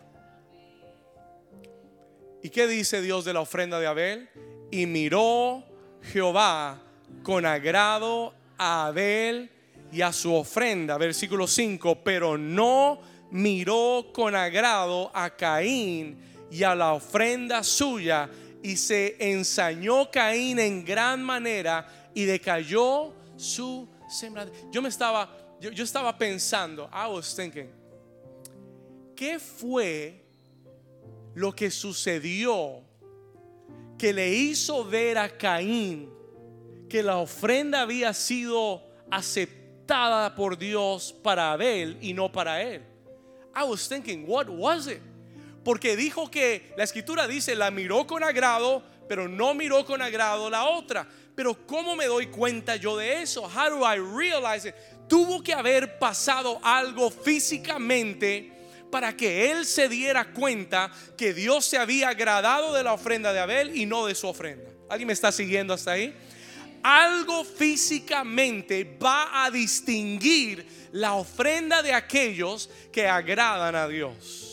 [2.42, 4.28] ¿Y qué dice Dios de la ofrenda de Abel?
[4.70, 5.64] Y miró
[6.02, 6.80] Jehová
[7.22, 9.50] con agrado a Abel
[9.92, 10.96] y a su ofrenda.
[10.98, 16.18] Versículo 5, pero no miró con agrado a Caín
[16.50, 18.30] y a la ofrenda suya
[18.62, 24.56] y se ensañó Caín en gran manera y decayó su sembradura.
[24.70, 25.28] Yo me estaba,
[25.60, 27.70] yo, estaba pensando, I was thinking,
[29.14, 30.24] ¿qué fue
[31.34, 32.82] lo que sucedió
[33.96, 36.10] que le hizo ver a Caín
[36.88, 42.82] que la ofrenda había sido aceptada por Dios para Abel y no para él?
[43.54, 45.00] I was thinking, what was it?
[45.64, 50.50] Porque dijo que la escritura dice, la miró con agrado, pero no miró con agrado
[50.50, 51.08] la otra.
[51.34, 53.42] Pero ¿cómo me doy cuenta yo de eso?
[53.42, 54.74] How do I realize it?
[55.08, 58.52] Tuvo que haber pasado algo físicamente
[58.90, 63.40] para que él se diera cuenta que Dios se había agradado de la ofrenda de
[63.40, 64.70] Abel y no de su ofrenda.
[64.88, 66.14] ¿Alguien me está siguiendo hasta ahí?
[66.82, 74.47] Algo físicamente va a distinguir la ofrenda de aquellos que agradan a Dios.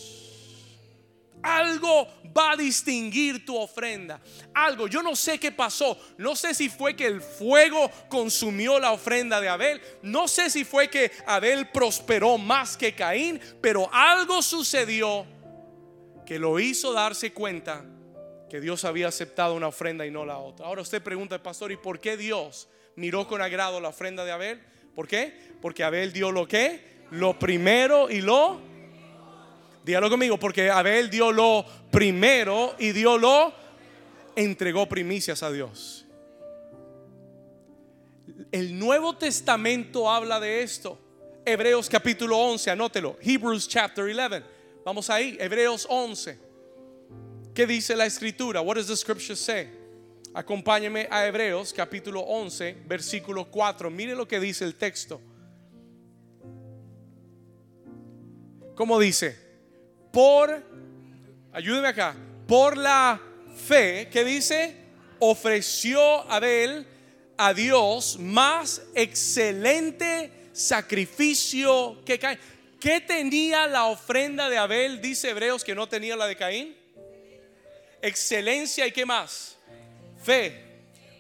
[1.46, 4.20] Algo va a distinguir tu ofrenda.
[4.52, 5.96] Algo, yo no sé qué pasó.
[6.18, 9.80] No sé si fue que el fuego consumió la ofrenda de Abel.
[10.02, 13.40] No sé si fue que Abel prosperó más que Caín.
[13.62, 15.26] Pero algo sucedió
[16.26, 17.86] que lo hizo darse cuenta
[18.50, 20.66] que Dios había aceptado una ofrenda y no la otra.
[20.66, 24.64] Ahora usted pregunta, pastor, ¿y por qué Dios miró con agrado la ofrenda de Abel?
[24.96, 25.54] ¿Por qué?
[25.62, 28.75] Porque Abel dio lo que, lo primero y lo
[29.86, 33.54] Dígalo conmigo, porque Abel dio lo primero y dio lo,
[34.36, 36.08] entregó primicias a Dios.
[38.52, 40.98] El Nuevo Testamento habla de esto.
[41.46, 43.16] Hebreos capítulo 11, anótelo.
[43.22, 44.44] Hebrews chapter 11.
[44.84, 46.40] Vamos ahí, Hebreos 11.
[47.54, 48.62] ¿Qué dice la escritura?
[48.62, 49.70] What does the scripture say?
[50.34, 53.92] Acompáñeme a Hebreos capítulo 11, versículo 4.
[53.92, 55.22] Mire lo que dice el texto.
[58.74, 59.45] ¿Cómo dice?
[60.16, 60.64] Por,
[61.52, 62.16] ayúdeme acá,
[62.48, 63.22] por la
[63.68, 64.74] fe, ¿qué dice?
[65.20, 66.00] Ofreció
[66.32, 66.88] Abel
[67.36, 72.40] a Dios más excelente sacrificio que Caín.
[72.80, 75.02] ¿Qué tenía la ofrenda de Abel?
[75.02, 76.78] Dice Hebreos que no tenía la de Caín.
[78.02, 79.58] Excelencia y qué más?
[80.24, 80.64] Fe.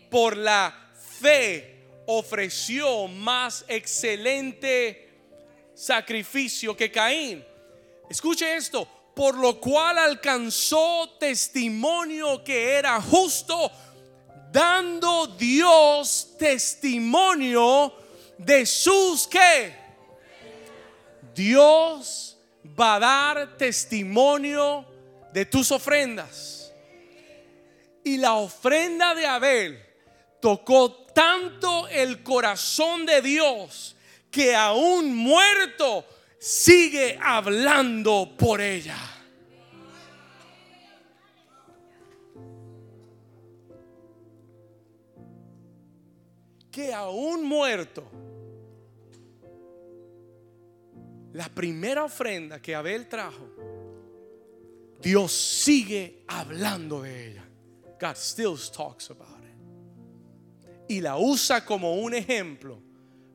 [0.10, 0.74] Por la
[1.20, 5.10] fe ofreció más excelente
[5.74, 7.44] sacrificio que Caín.
[8.10, 13.72] Escuche esto, por lo cual alcanzó testimonio que era justo,
[14.52, 17.94] dando Dios testimonio
[18.38, 19.74] de sus que
[21.34, 22.38] Dios
[22.80, 24.86] va a dar testimonio
[25.34, 26.72] de tus ofrendas.
[28.04, 29.86] Y la ofrenda de Abel
[30.40, 33.96] tocó tanto el corazón de Dios
[34.30, 36.06] que aún muerto
[36.46, 38.98] sigue hablando por ella.
[46.70, 48.04] Que aún muerto,
[51.34, 53.50] la primera ofrenda que Abel trajo,
[55.02, 57.46] Dios sigue hablando de ella.
[58.00, 59.56] God still talks about it.
[60.90, 62.80] Y la usa como un ejemplo.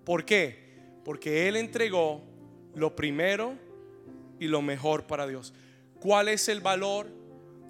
[0.04, 1.00] ¿Por qué?
[1.04, 2.29] Porque Él entregó
[2.74, 3.54] lo primero
[4.38, 5.52] y lo mejor para Dios.
[6.00, 7.08] ¿Cuál es el valor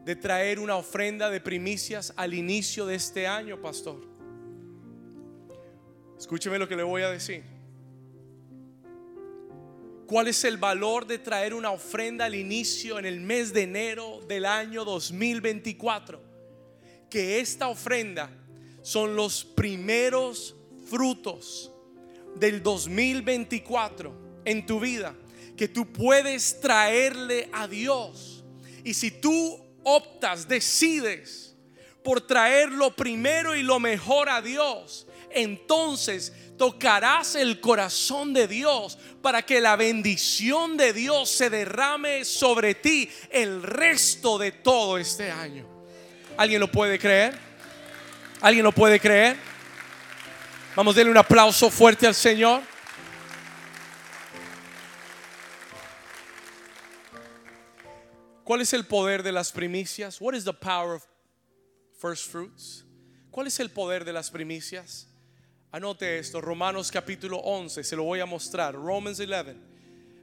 [0.05, 4.01] de traer una ofrenda de primicias al inicio de este año, pastor?
[6.19, 7.43] Escúcheme lo que le voy a decir.
[10.07, 14.21] ¿Cuál es el valor de traer una ofrenda al inicio en el mes de enero
[14.27, 16.21] del año 2024?
[17.09, 18.31] Que esta ofrenda
[18.83, 21.73] son los primeros frutos
[22.37, 25.15] del 2024 en tu vida
[25.57, 28.43] que tú puedes traerle a Dios.
[28.83, 31.55] Y si tú optas, decides
[32.03, 38.99] por traer lo primero y lo mejor a Dios, entonces tocarás el corazón de Dios
[39.21, 45.31] para que la bendición de Dios se derrame sobre ti el resto de todo este
[45.31, 45.67] año.
[46.39, 47.39] ¿Alguien lo puede creer?
[48.41, 49.37] ¿Alguien lo puede creer?
[50.75, 52.70] Vamos a darle un aplauso fuerte al Señor.
[58.51, 60.21] ¿Cuál es el poder de las primicias?
[60.21, 61.07] What is the power of
[62.01, 62.85] first fruits?
[63.31, 65.07] ¿Cuál es el poder de las primicias?
[65.71, 69.55] Anote esto, Romanos capítulo 11, se lo voy a mostrar, Romans 11.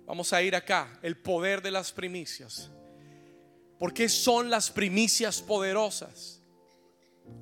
[0.05, 2.69] Vamos a ir acá, el poder de las primicias.
[3.79, 6.41] ¿Por qué son las primicias poderosas?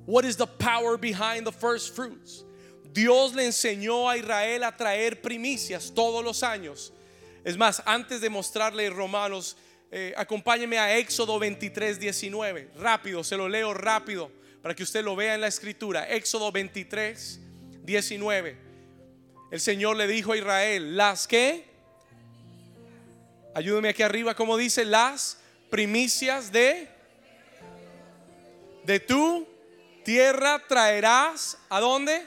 [0.06, 2.44] What is the power behind the first fruits?
[2.92, 6.92] Dios le enseñó a Israel a traer primicias todos los años.
[7.42, 9.56] Es más, antes de mostrarle Romanos
[9.90, 12.70] eh, acompáñeme a Éxodo 23, 19.
[12.78, 14.30] Rápido, se lo leo rápido
[14.62, 16.08] para que usted lo vea en la escritura.
[16.08, 17.40] Éxodo 23,
[17.84, 18.56] 19.
[19.52, 21.64] El Señor le dijo a Israel, las que,
[23.54, 25.38] ayúdeme aquí arriba, como dice, las
[25.70, 26.88] primicias de,
[28.84, 29.46] de tu
[30.04, 32.26] tierra traerás, ¿a dónde?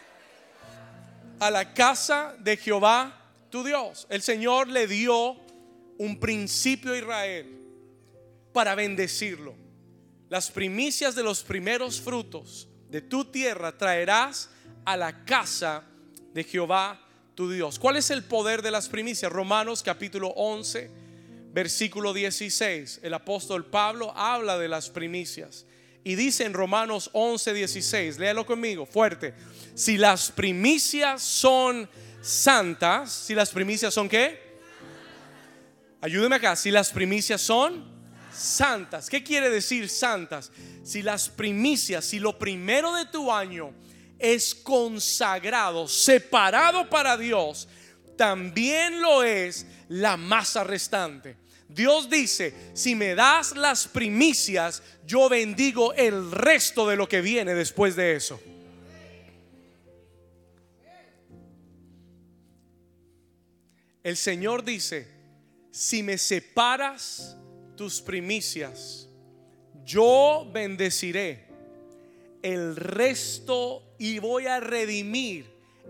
[1.39, 3.19] A la casa de Jehová
[3.49, 4.07] tu Dios.
[4.09, 5.48] El Señor le dio
[5.99, 7.45] un principio a Israel
[8.53, 9.53] para bendecirlo.
[10.29, 14.49] Las primicias de los primeros frutos de tu tierra traerás
[14.85, 15.83] a la casa
[16.33, 17.77] de Jehová tu Dios.
[17.77, 19.31] ¿Cuál es el poder de las primicias?
[19.31, 20.89] Romanos capítulo 11,
[21.51, 23.01] versículo 16.
[23.03, 25.65] El apóstol Pablo habla de las primicias.
[26.05, 29.33] Y dice en Romanos 11, 16, léalo conmigo, fuerte.
[29.75, 31.89] Si las primicias son
[32.21, 34.48] santas, si las primicias son qué?
[36.01, 37.83] Ayúdeme acá, si las primicias son
[38.31, 40.51] santas, ¿qué quiere decir santas?
[40.83, 43.73] Si las primicias, si lo primero de tu año
[44.17, 47.67] es consagrado, separado para Dios,
[48.17, 51.35] también lo es la masa restante.
[51.67, 57.53] Dios dice, si me das las primicias, yo bendigo el resto de lo que viene
[57.53, 58.41] después de eso.
[64.01, 65.18] El Señor dice,
[65.71, 67.37] si me separas
[67.75, 69.07] tus primicias,
[69.85, 71.47] yo bendeciré
[72.41, 75.45] el resto y voy a redimir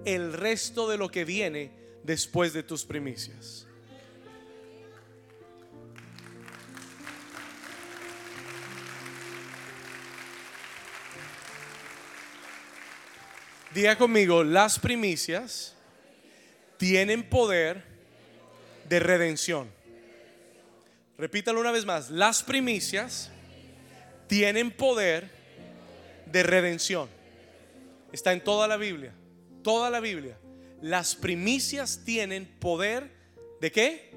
[0.06, 1.72] el resto de lo que viene
[2.04, 3.68] después de tus primicias.
[13.74, 15.76] Diga conmigo, las primicias
[16.78, 17.89] tienen poder
[18.90, 19.70] de redención.
[21.18, 23.32] Repítalo una vez más, las primicias
[24.28, 25.30] tienen poder
[26.26, 27.08] de redención.
[28.12, 29.14] Está en toda la Biblia,
[29.64, 30.38] toda la Biblia.
[30.82, 33.12] Las primicias tienen poder
[33.62, 34.12] de qué?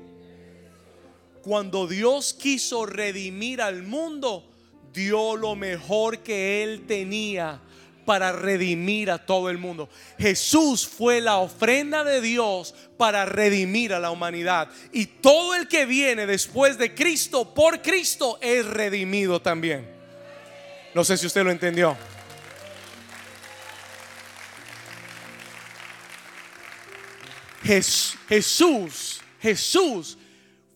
[1.42, 4.48] Cuando Dios quiso redimir al mundo,
[4.92, 7.60] dio lo mejor que Él tenía
[8.04, 9.88] para redimir a todo el mundo.
[10.18, 14.68] Jesús fue la ofrenda de Dios para redimir a la humanidad.
[14.92, 19.88] Y todo el que viene después de Cristo, por Cristo, es redimido también.
[20.94, 21.96] No sé si usted lo entendió.
[27.62, 30.18] Jesús, Jesús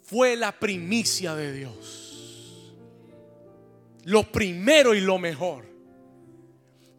[0.05, 2.73] fue la primicia de Dios.
[4.05, 5.76] Lo primero y lo mejor.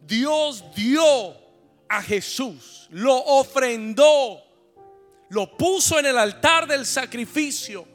[0.08, 1.36] Dios dio
[1.86, 4.42] a Jesús, lo ofrendó,
[5.28, 7.86] lo puso en el altar del sacrificio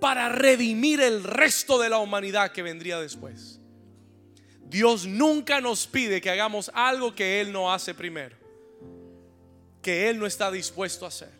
[0.00, 3.58] para redimir el resto de la humanidad que vendría después.
[4.64, 8.36] Dios nunca nos pide que hagamos algo que Él no hace primero,
[9.82, 11.32] que Él no está dispuesto a hacer.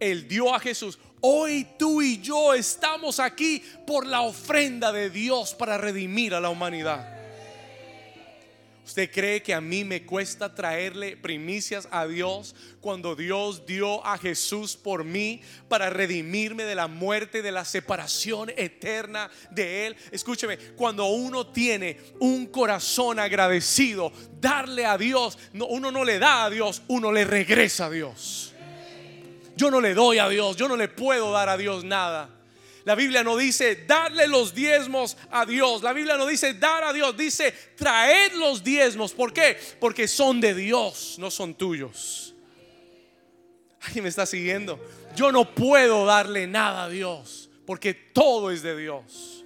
[0.00, 0.98] Él dio a Jesús.
[1.20, 6.48] Hoy tú y yo estamos aquí por la ofrenda de Dios para redimir a la
[6.48, 7.15] humanidad.
[8.86, 14.16] ¿Usted cree que a mí me cuesta traerle primicias a Dios cuando Dios dio a
[14.16, 19.96] Jesús por mí para redimirme de la muerte, de la separación eterna de Él?
[20.12, 26.50] Escúcheme, cuando uno tiene un corazón agradecido, darle a Dios, uno no le da a
[26.50, 28.54] Dios, uno le regresa a Dios.
[29.56, 32.35] Yo no le doy a Dios, yo no le puedo dar a Dios nada.
[32.86, 35.82] La Biblia no dice darle los diezmos a Dios.
[35.82, 37.16] La Biblia no dice dar a Dios.
[37.16, 39.12] Dice traer los diezmos.
[39.12, 39.58] ¿Por qué?
[39.80, 42.32] Porque son de Dios, no son tuyos.
[43.80, 44.78] Alguien me está siguiendo.
[45.16, 47.50] Yo no puedo darle nada a Dios.
[47.66, 49.44] Porque todo es de Dios.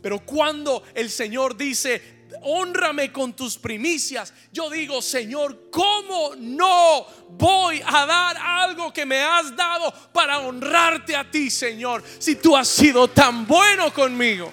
[0.00, 4.32] Pero cuando el Señor dice, honrame con tus primicias.
[4.52, 11.16] Yo digo, Señor, ¿cómo no voy a dar algo que me has dado para honrarte
[11.16, 12.02] a ti, Señor?
[12.18, 14.52] Si tú has sido tan bueno conmigo.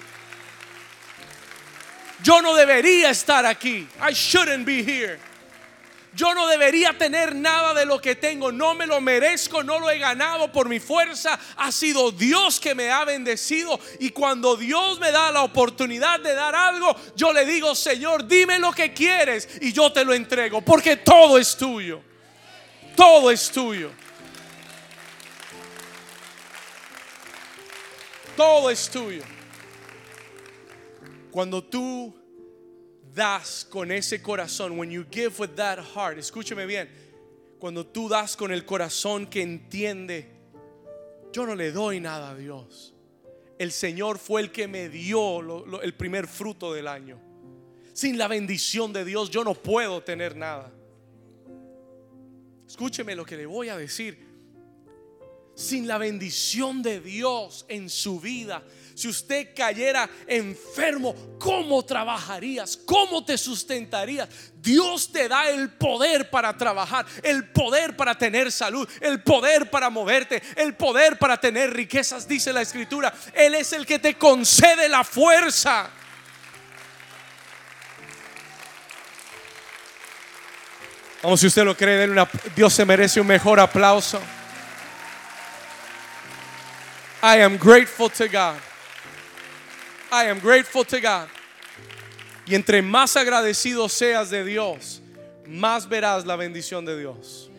[2.22, 3.86] Yo no debería estar aquí.
[4.00, 5.18] I shouldn't be here.
[6.18, 8.50] Yo no debería tener nada de lo que tengo.
[8.50, 11.38] No me lo merezco, no lo he ganado por mi fuerza.
[11.56, 13.78] Ha sido Dios que me ha bendecido.
[14.00, 18.58] Y cuando Dios me da la oportunidad de dar algo, yo le digo, Señor, dime
[18.58, 20.60] lo que quieres y yo te lo entrego.
[20.60, 22.02] Porque todo es tuyo.
[22.96, 23.92] Todo es tuyo.
[28.36, 29.22] Todo es tuyo.
[31.30, 32.17] Cuando tú
[33.18, 36.88] das con ese corazón, when you give with that heart, escúcheme bien,
[37.58, 40.26] cuando tú das con el corazón que entiende,
[41.32, 42.94] yo no le doy nada a Dios.
[43.58, 47.20] El Señor fue el que me dio el primer fruto del año.
[47.92, 50.72] Sin la bendición de Dios yo no puedo tener nada.
[52.68, 54.28] Escúcheme lo que le voy a decir.
[55.56, 58.62] Sin la bendición de Dios en su vida,
[58.98, 62.76] si usted cayera enfermo, ¿cómo trabajarías?
[62.76, 64.28] ¿Cómo te sustentarías?
[64.56, 69.88] Dios te da el poder para trabajar, el poder para tener salud, el poder para
[69.88, 73.14] moverte, el poder para tener riquezas, dice la escritura.
[73.34, 75.90] Él es el que te concede la fuerza.
[81.22, 82.08] Vamos, si usted lo cree,
[82.56, 84.20] Dios se merece un mejor aplauso.
[87.22, 88.67] I am grateful to God.
[90.10, 91.28] I am grateful to God.
[92.46, 95.02] Y entre más agradecido seas de Dios,
[95.46, 97.50] más verás la bendición de Dios.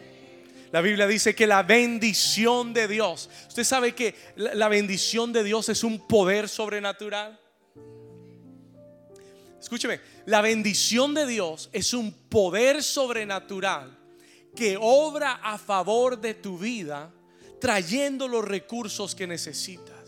[0.72, 5.70] La Biblia dice que la bendición de Dios, usted sabe que la bendición de Dios
[5.70, 7.40] es un poder sobrenatural.
[9.60, 13.96] Escúcheme, la bendición de Dios es un poder sobrenatural
[14.56, 17.12] que obra a favor de tu vida,
[17.60, 19.99] trayendo los recursos que necesitas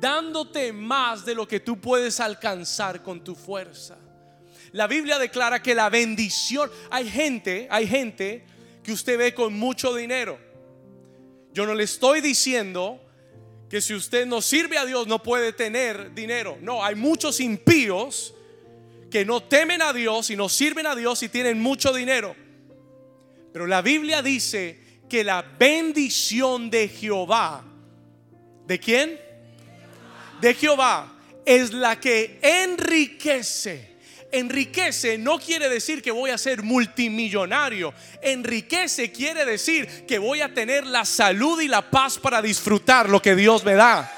[0.00, 3.98] dándote más de lo que tú puedes alcanzar con tu fuerza.
[4.72, 8.44] La Biblia declara que la bendición, hay gente, hay gente
[8.82, 10.38] que usted ve con mucho dinero.
[11.52, 13.00] Yo no le estoy diciendo
[13.68, 16.58] que si usted no sirve a Dios no puede tener dinero.
[16.60, 18.34] No, hay muchos impíos
[19.10, 22.34] que no temen a Dios y no sirven a Dios y tienen mucho dinero.
[23.52, 27.64] Pero la Biblia dice que la bendición de Jehová,
[28.66, 29.27] ¿de quién?
[30.40, 31.12] De Jehová
[31.44, 33.96] es la que enriquece.
[34.30, 37.94] Enriquece no quiere decir que voy a ser multimillonario.
[38.22, 43.22] Enriquece quiere decir que voy a tener la salud y la paz para disfrutar lo
[43.22, 44.12] que Dios me da.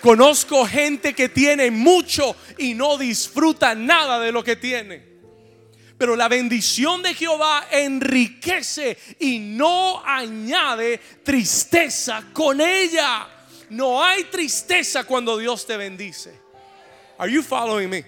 [0.00, 5.09] Conozco gente que tiene mucho y no disfruta nada de lo que tiene.
[6.00, 13.28] Pero la bendición de Jehová enriquece y no añade tristeza con ella.
[13.68, 16.32] No hay tristeza cuando Dios te bendice.
[17.18, 18.02] Are you following me?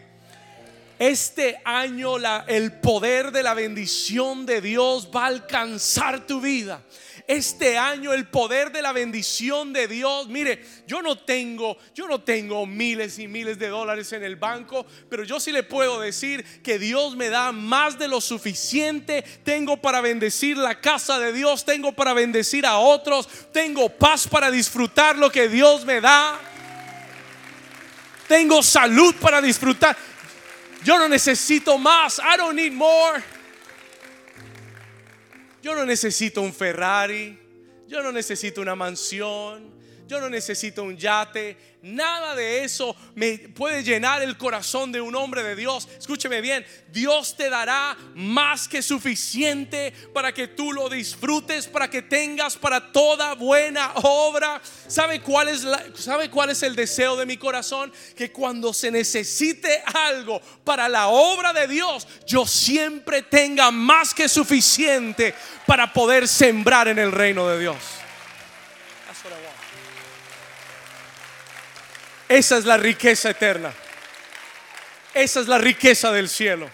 [0.98, 6.82] Este año la, el poder de la bendición de Dios va a alcanzar tu vida
[7.26, 10.28] este año el poder de la bendición de Dios.
[10.28, 14.86] Mire, yo no tengo, yo no tengo miles y miles de dólares en el banco,
[15.08, 19.22] pero yo sí le puedo decir que Dios me da más de lo suficiente.
[19.44, 24.50] Tengo para bendecir la casa de Dios, tengo para bendecir a otros, tengo paz para
[24.50, 26.40] disfrutar lo que Dios me da.
[28.28, 29.96] Tengo salud para disfrutar.
[30.84, 32.18] Yo no necesito más.
[32.18, 33.22] I don't need more.
[35.62, 37.38] Yo no necesito un Ferrari,
[37.86, 39.70] yo no necesito una mansión,
[40.12, 45.16] yo no necesito un yate, nada de eso me puede llenar el corazón de un
[45.16, 45.88] hombre de Dios.
[45.98, 52.02] Escúcheme bien, Dios te dará más que suficiente para que tú lo disfrutes, para que
[52.02, 54.60] tengas para toda buena obra.
[54.86, 57.90] ¿Sabe cuál es sabe cuál es el deseo de mi corazón?
[58.14, 64.28] Que cuando se necesite algo para la obra de Dios, yo siempre tenga más que
[64.28, 65.34] suficiente
[65.66, 68.01] para poder sembrar en el reino de Dios.
[72.32, 73.74] Esa es la riqueza eterna.
[75.12, 76.70] Esa es la riqueza del cielo.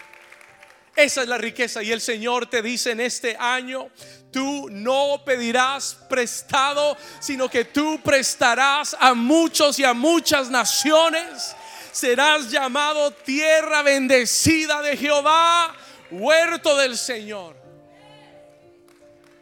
[0.95, 1.83] Esa es la riqueza.
[1.83, 3.91] Y el Señor te dice en este año,
[4.31, 11.57] tú no pedirás prestado, sino que tú prestarás a muchos y a muchas naciones.
[11.91, 15.75] Serás llamado tierra bendecida de Jehová,
[16.13, 17.57] huerto del Señor.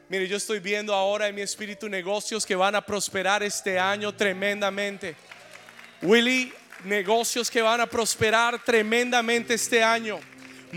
[0.09, 4.15] Mire, yo estoy viendo ahora en mi espíritu negocios que van a prosperar este año
[4.15, 5.15] tremendamente.
[6.03, 6.53] Willy,
[6.85, 10.19] negocios que van a prosperar tremendamente este año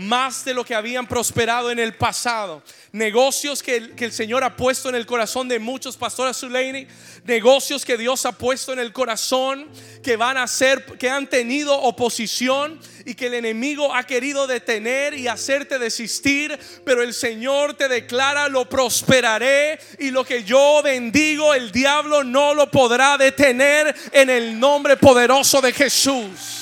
[0.00, 2.62] más de lo que habían prosperado en el pasado.
[2.92, 6.86] Negocios que el, que el Señor ha puesto en el corazón de muchos pastores Zuleini.
[7.24, 9.68] Negocios que Dios ha puesto en el corazón
[10.02, 15.14] que van a ser, que han tenido oposición y que el enemigo ha querido detener
[15.14, 16.58] y hacerte desistir.
[16.84, 22.54] Pero el Señor te declara, lo prosperaré y lo que yo bendigo, el diablo no
[22.54, 26.59] lo podrá detener en el nombre poderoso de Jesús.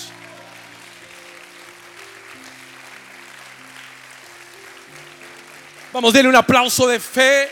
[5.99, 7.49] Vamos, denle un aplauso de fe.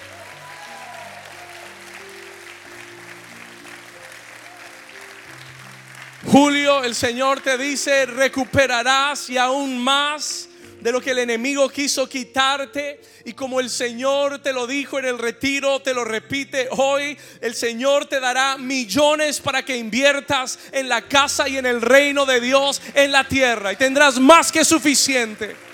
[6.26, 10.48] Julio, el Señor te dice, recuperarás y aún más
[10.80, 13.00] de lo que el enemigo quiso quitarte.
[13.24, 17.56] Y como el Señor te lo dijo en el retiro, te lo repite hoy, el
[17.56, 22.40] Señor te dará millones para que inviertas en la casa y en el reino de
[22.40, 23.72] Dios en la tierra.
[23.72, 25.65] Y tendrás más que suficiente.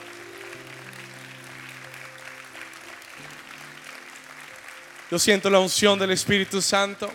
[5.13, 7.13] Yo siento la unción del Espíritu Santo.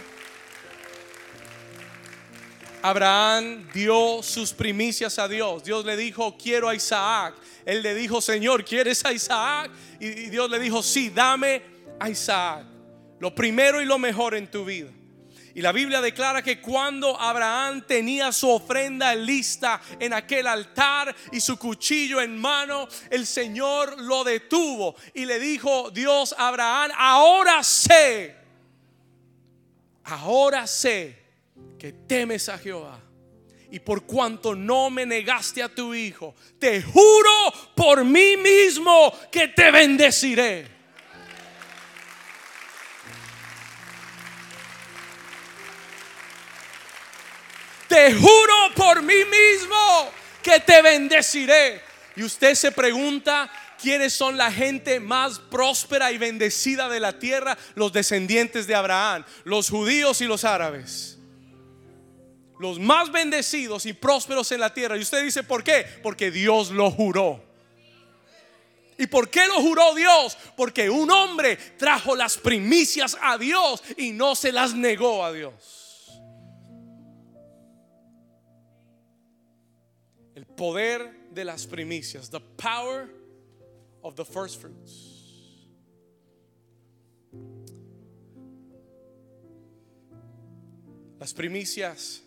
[2.83, 5.63] Abraham dio sus primicias a Dios.
[5.63, 7.33] Dios le dijo, quiero a Isaac.
[7.65, 9.71] Él le dijo, Señor, ¿quieres a Isaac?
[9.99, 11.63] Y Dios le dijo, sí, dame
[11.99, 12.67] a Isaac.
[13.19, 14.91] Lo primero y lo mejor en tu vida.
[15.57, 21.39] Y la Biblia declara que cuando Abraham tenía su ofrenda lista en aquel altar y
[21.39, 27.63] su cuchillo en mano, el Señor lo detuvo y le dijo Dios a Abraham, ahora
[27.63, 28.35] sé,
[30.03, 31.23] ahora sé
[31.79, 33.01] que temes a Jehová.
[33.71, 37.31] Y por cuanto no me negaste a tu hijo, te juro
[37.75, 40.76] por mí mismo que te bendeciré.
[47.88, 50.11] Te juro por mí mismo
[50.43, 51.81] que te bendeciré.
[52.15, 53.49] Y usted se pregunta,
[53.81, 57.57] ¿quiénes son la gente más próspera y bendecida de la tierra?
[57.75, 61.17] Los descendientes de Abraham, los judíos y los árabes.
[62.59, 64.97] Los más bendecidos y prósperos en la tierra.
[64.97, 65.85] Y usted dice, ¿por qué?
[66.01, 67.43] Porque Dios lo juró.
[68.97, 70.35] ¿Y por qué lo juró Dios?
[70.55, 75.86] Porque un hombre trajo las primicias a Dios y no se las negó a Dios.
[80.57, 82.29] Poder de las primicias.
[82.29, 83.07] The power
[84.01, 85.13] of the first fruits.
[91.19, 92.21] Las primicias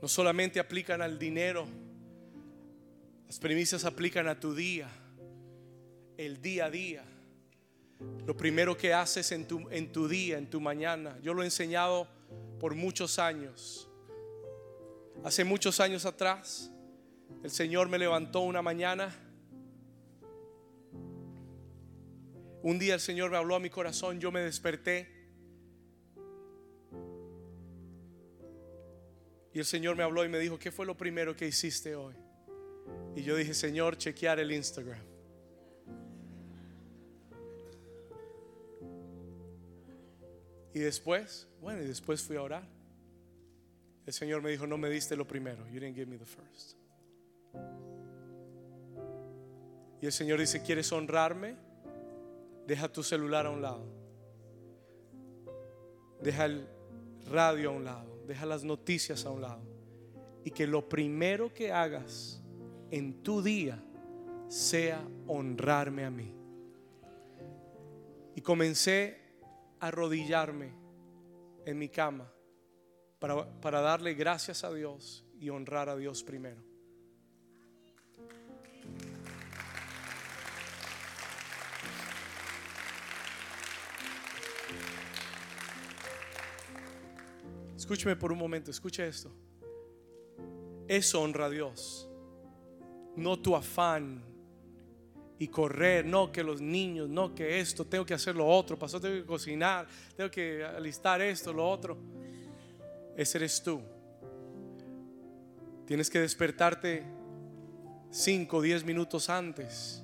[0.00, 1.66] no solamente aplican al dinero,
[3.26, 4.88] las primicias aplican a tu día,
[6.16, 7.04] el día a día.
[8.26, 11.18] Lo primero que haces en tu, en tu día, en tu mañana.
[11.22, 12.06] Yo lo he enseñado
[12.60, 13.85] por muchos años.
[15.24, 16.70] Hace muchos años atrás,
[17.42, 19.14] el Señor me levantó una mañana.
[22.62, 25.16] Un día el Señor me habló a mi corazón, yo me desperté.
[29.52, 32.14] Y el Señor me habló y me dijo, ¿qué fue lo primero que hiciste hoy?
[33.14, 35.00] Y yo dije, Señor, chequear el Instagram.
[40.74, 42.75] Y después, bueno, y después fui a orar.
[44.06, 45.66] El Señor me dijo, no me diste lo primero.
[45.66, 46.76] You didn't give me the first.
[50.00, 51.56] Y el Señor dice, ¿quieres honrarme?
[52.68, 53.84] Deja tu celular a un lado.
[56.22, 56.68] Deja el
[57.28, 58.22] radio a un lado.
[58.26, 59.62] Deja las noticias a un lado.
[60.44, 62.40] Y que lo primero que hagas
[62.92, 63.82] en tu día
[64.46, 66.32] sea honrarme a mí.
[68.36, 69.18] Y comencé
[69.80, 70.70] a arrodillarme
[71.64, 72.30] en mi cama
[73.18, 76.62] para, para darle gracias a Dios y honrar a Dios primero.
[87.76, 89.30] Escúcheme por un momento, escuche esto.
[90.88, 92.10] Eso honra a Dios.
[93.14, 94.24] No tu afán
[95.38, 99.00] y correr, no que los niños, no que esto, tengo que hacer lo otro, pasó,
[99.00, 99.86] tengo que cocinar,
[100.16, 101.96] tengo que alistar esto, lo otro.
[103.16, 103.80] Ese eres tú.
[105.86, 107.04] Tienes que despertarte
[108.10, 110.02] 5 o 10 minutos antes.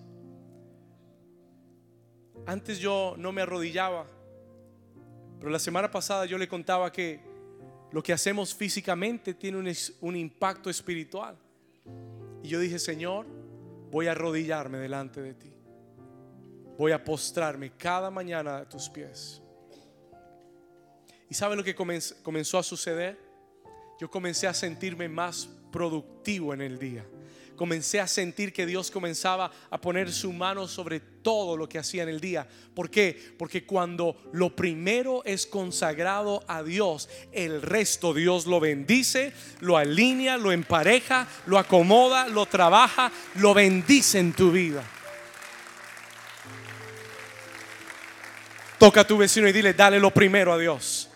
[2.47, 4.07] Antes yo no me arrodillaba,
[5.39, 7.21] pero la semana pasada yo le contaba que
[7.93, 11.37] lo que hacemos físicamente tiene un, un, impacto espiritual.
[12.43, 13.27] Y yo dije, Señor,
[13.91, 15.53] voy a arrodillarme delante de ti.
[16.79, 19.42] Voy a postrarme cada mañana a tus pies.
[21.33, 23.19] ¿Y sabe lo que comenzó a suceder?
[23.99, 27.07] Yo comencé a sentirme más productivo en el día
[27.57, 32.03] comencé a sentir que Dios comenzaba a poner su mano sobre todo lo que hacía
[32.03, 32.49] en el día.
[32.75, 33.35] ¿Por qué?
[33.39, 40.39] Porque cuando lo primero es consagrado a Dios, el resto Dios lo bendice, lo alinea,
[40.39, 44.83] lo empareja, lo acomoda, lo trabaja, lo bendice en tu vida.
[48.79, 51.11] Toca a tu vecino y dile, dale lo primero a Dios.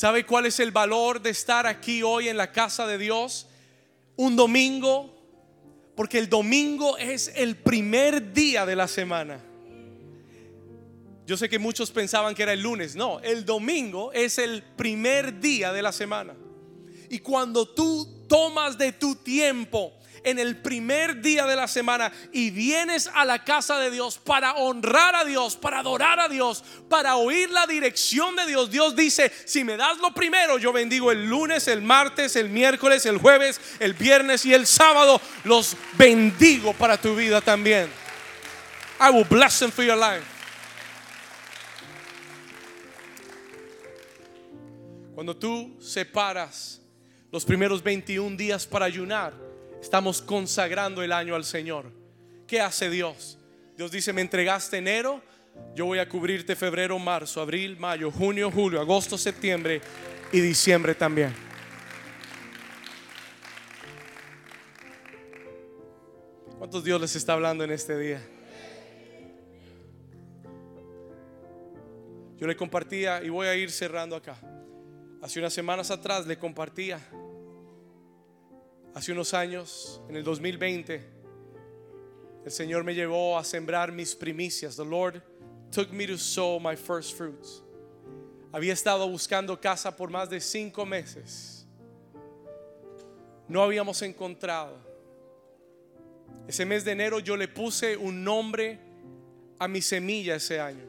[0.00, 3.46] ¿Sabe cuál es el valor de estar aquí hoy en la casa de Dios?
[4.16, 5.14] un domingo,
[5.94, 9.44] porque el domingo es el primer día de la semana.
[11.26, 15.38] Yo sé que muchos pensaban que era el lunes, no, el domingo es el primer
[15.38, 16.34] día de la semana.
[17.10, 19.92] Y cuando tú tomas de tu tiempo
[20.24, 24.54] en el primer día de la semana y vienes a la casa de Dios para
[24.54, 29.32] honrar a Dios, para adorar a Dios, para oír la dirección de Dios, Dios dice,
[29.44, 33.60] si me das lo primero, yo bendigo el lunes, el martes, el miércoles, el jueves,
[33.78, 37.90] el viernes y el sábado, los bendigo para tu vida también.
[39.00, 40.24] I will bless them for your life.
[45.14, 46.80] Cuando tú separas
[47.30, 49.49] los primeros 21 días para ayunar,
[49.80, 51.90] Estamos consagrando el año al Señor.
[52.46, 53.38] ¿Qué hace Dios?
[53.76, 55.22] Dios dice, me entregaste enero,
[55.74, 59.80] yo voy a cubrirte febrero, marzo, abril, mayo, junio, julio, agosto, septiembre
[60.32, 61.34] y diciembre también.
[66.58, 68.20] ¿Cuántos Dios les está hablando en este día?
[72.36, 74.36] Yo le compartía y voy a ir cerrando acá.
[75.22, 77.00] Hace unas semanas atrás le compartía
[78.92, 81.00] Hace unos años, en el 2020,
[82.44, 84.74] el Señor me llevó a sembrar mis primicias.
[84.74, 85.22] The Lord
[85.70, 87.62] took me to sow my first fruits.
[88.52, 91.64] Había estado buscando casa por más de cinco meses.
[93.46, 94.76] No habíamos encontrado.
[96.48, 98.80] Ese mes de enero yo le puse un nombre
[99.60, 100.84] a mi semilla ese año.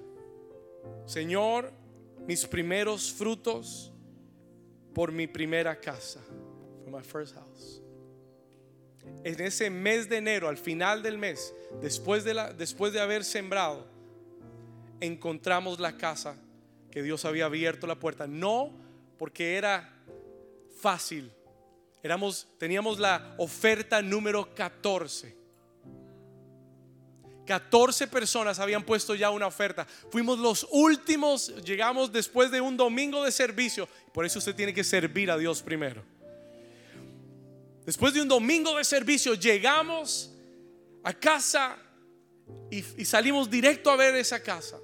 [1.05, 1.71] Señor,
[2.25, 3.91] mis primeros frutos
[4.95, 6.19] por mi primera casa.
[6.83, 7.81] For my first house
[9.23, 13.85] en ese mes de enero, al final del mes, después de, después de haber sembrado,
[14.99, 16.35] encontramos la casa
[16.91, 18.27] que Dios había abierto la puerta.
[18.27, 18.71] No
[19.17, 19.89] porque era
[20.79, 21.31] fácil.
[22.03, 25.41] Éramos, teníamos la oferta número 14.
[27.45, 29.85] 14 personas habían puesto ya una oferta.
[30.09, 33.87] Fuimos los últimos, llegamos después de un domingo de servicio.
[34.13, 36.03] Por eso usted tiene que servir a Dios primero.
[37.85, 40.31] Después de un domingo de servicio, llegamos
[41.03, 41.77] a casa
[42.69, 44.77] y, salimos directo a ver esa casa.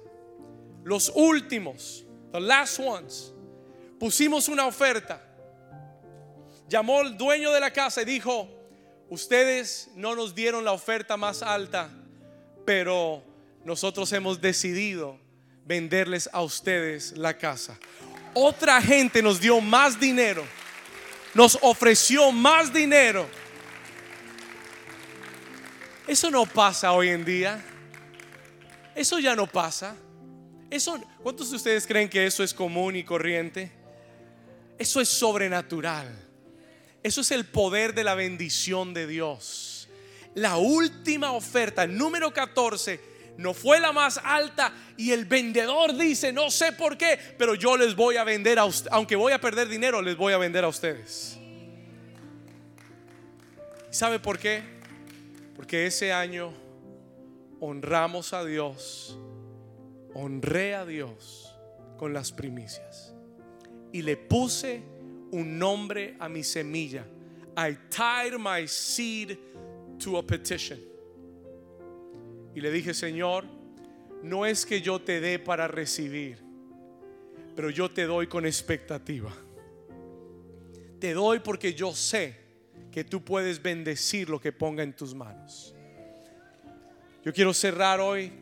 [0.84, 3.32] Los últimos, the last ones,
[3.98, 5.28] pusimos una oferta
[6.68, 8.48] llamó el dueño de la casa y dijo,
[9.08, 11.90] ustedes no nos dieron la oferta más alta,
[12.64, 13.22] pero
[13.64, 15.18] nosotros hemos decidido
[15.64, 17.78] venderles a ustedes la casa.
[18.34, 20.44] Otra gente nos dio más dinero,
[21.38, 23.28] nos ofreció más dinero.
[26.08, 27.64] Eso no pasa hoy en día.
[28.96, 29.94] Eso ya no pasa.
[30.68, 33.70] Eso, ¿cuántos de ustedes creen que eso es común y corriente?
[34.80, 36.08] Eso es sobrenatural.
[37.04, 39.88] Eso es el poder de la bendición de Dios.
[40.34, 43.00] La última oferta, número 14,
[43.38, 47.76] no fue la más alta y el vendedor dice, no sé por qué, pero yo
[47.76, 50.64] les voy a vender a ustedes, aunque voy a perder dinero, les voy a vender
[50.64, 51.38] a ustedes.
[53.90, 54.62] ¿Sabe por qué?
[55.54, 56.52] Porque ese año
[57.60, 59.16] honramos a Dios,
[60.14, 61.54] honré a Dios
[61.96, 63.14] con las primicias
[63.92, 64.82] y le puse
[65.30, 67.04] un nombre a mi semilla.
[67.56, 69.38] I tied my seed
[70.00, 70.80] to a petition.
[72.58, 73.44] Y le dije, Señor,
[74.24, 76.38] no es que yo te dé para recibir,
[77.54, 79.32] pero yo te doy con expectativa.
[80.98, 82.34] Te doy porque yo sé
[82.90, 85.72] que tú puedes bendecir lo que ponga en tus manos.
[87.24, 88.32] Yo quiero cerrar hoy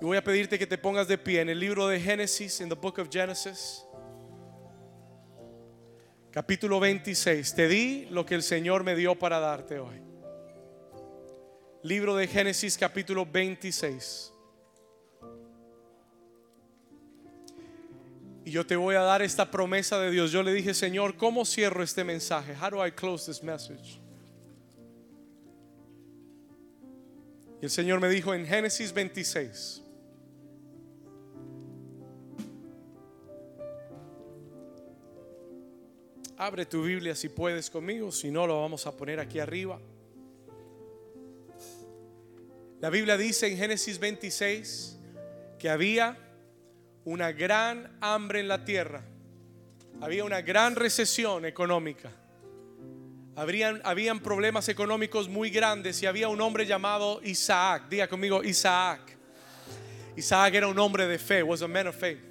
[0.00, 2.68] y voy a pedirte que te pongas de pie en el libro de Génesis, en
[2.68, 3.82] the book of Genesis
[6.30, 7.54] capítulo 26.
[7.56, 10.05] Te di lo que el Señor me dio para darte hoy.
[11.86, 14.32] Libro de Génesis capítulo 26.
[18.44, 20.32] Y yo te voy a dar esta promesa de Dios.
[20.32, 22.56] Yo le dije, Señor, ¿cómo cierro este mensaje?
[22.60, 24.00] How do I close this message?
[27.62, 29.84] Y el Señor me dijo en Génesis 26.
[36.36, 39.78] Abre tu Biblia si puedes conmigo, si no lo vamos a poner aquí arriba.
[42.80, 44.98] La Biblia dice en Génesis 26
[45.58, 46.16] que había
[47.04, 49.02] una gran hambre en la tierra,
[50.00, 52.10] había una gran recesión económica,
[53.34, 59.16] habrían, habían problemas económicos muy grandes y había un hombre llamado Isaac, diga conmigo Isaac.
[60.16, 62.26] Isaac era un hombre de fe, was a man of faith.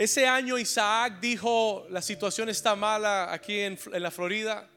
[0.00, 4.70] Ese año Isaac dijo, la situación está mala aquí en, la Florida.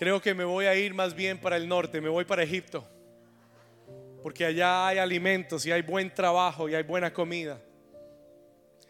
[0.00, 2.88] Creo que me voy a ir más bien para el norte, me voy para Egipto.
[4.22, 7.60] Porque allá hay alimentos y hay buen trabajo y hay buena comida.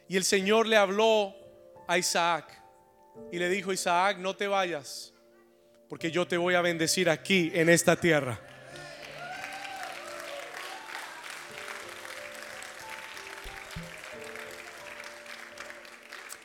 [0.07, 1.35] Y el Señor le habló
[1.89, 2.63] a Isaac
[3.33, 5.13] y le dijo, Isaac, no te vayas,
[5.89, 8.39] porque yo te voy a bendecir aquí en esta tierra.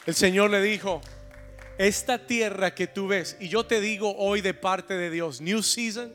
[0.08, 1.04] El Señor le dijo,
[1.78, 5.62] esta tierra que tú ves, y yo te digo hoy de parte de Dios, New
[5.62, 6.14] Season,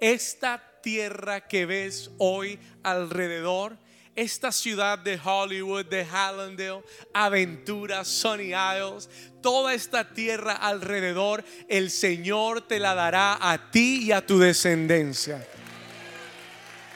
[0.00, 3.76] esta tierra que ves hoy alrededor,
[4.14, 6.82] esta ciudad de Hollywood, de Hallandale,
[7.12, 9.10] Aventura, Sunny Isles,
[9.42, 15.46] toda esta tierra alrededor, el Señor te la dará a ti y a tu descendencia.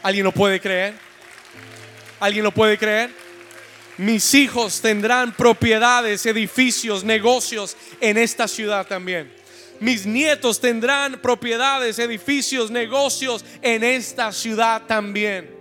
[0.03, 0.95] ¿Alguien lo puede creer?
[2.21, 3.11] ¿Alguien lo puede creer?
[4.01, 9.31] Mis hijos tendrán propiedades, edificios, negocios en esta ciudad también.
[9.79, 15.55] Mis nietos tendrán propiedades, edificios, negocios en esta ciudad también.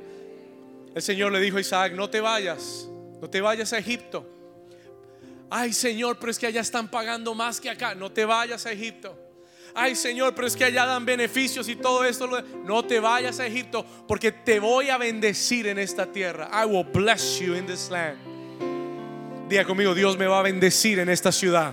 [0.95, 2.87] El Señor le dijo a Isaac, no te vayas,
[3.19, 4.25] no te vayas a Egipto.
[5.49, 7.93] Ay Señor, pero es que allá están pagando más que acá.
[7.93, 9.17] No te vayas a Egipto.
[9.81, 12.29] Ay Señor, pero es que allá dan beneficios y todo esto.
[12.65, 16.49] No te vayas a Egipto porque te voy a bendecir en esta tierra.
[16.51, 18.17] I will bless you in this land.
[19.47, 21.71] Diga conmigo, Dios me va a bendecir en esta ciudad.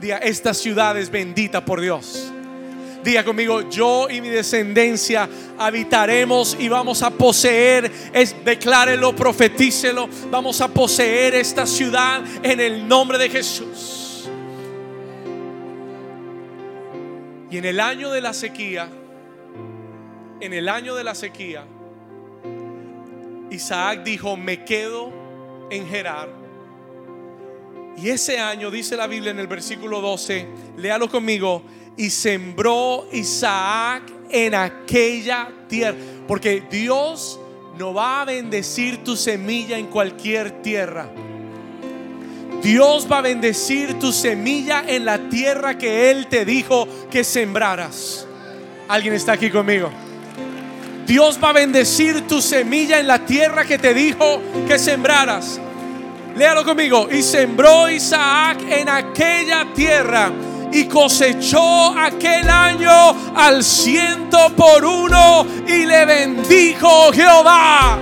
[0.00, 2.30] Diga, esta ciudad es bendita por Dios.
[3.02, 5.28] Diga conmigo, yo y mi descendencia
[5.58, 12.86] habitaremos y vamos a poseer, es, declárelo, profetícelo, vamos a poseer esta ciudad en el
[12.86, 14.03] nombre de Jesús.
[17.54, 18.88] Y en el año de la sequía,
[20.40, 21.64] en el año de la sequía,
[23.48, 25.12] Isaac dijo, me quedo
[25.70, 26.30] en Gerar.
[27.96, 30.48] Y ese año, dice la Biblia en el versículo 12,
[30.78, 31.62] léalo conmigo,
[31.96, 35.96] y sembró Isaac en aquella tierra.
[36.26, 37.38] Porque Dios
[37.78, 41.08] no va a bendecir tu semilla en cualquier tierra.
[42.62, 48.26] Dios va a bendecir tu semilla en la tierra que Él te dijo que sembraras.
[48.88, 49.90] ¿Alguien está aquí conmigo?
[51.06, 55.60] Dios va a bendecir tu semilla en la tierra que te dijo que sembraras.
[56.36, 57.08] Léalo conmigo.
[57.10, 60.32] Y sembró Isaac en aquella tierra
[60.72, 62.90] y cosechó aquel año
[63.36, 67.98] al ciento por uno y le bendijo Jehová.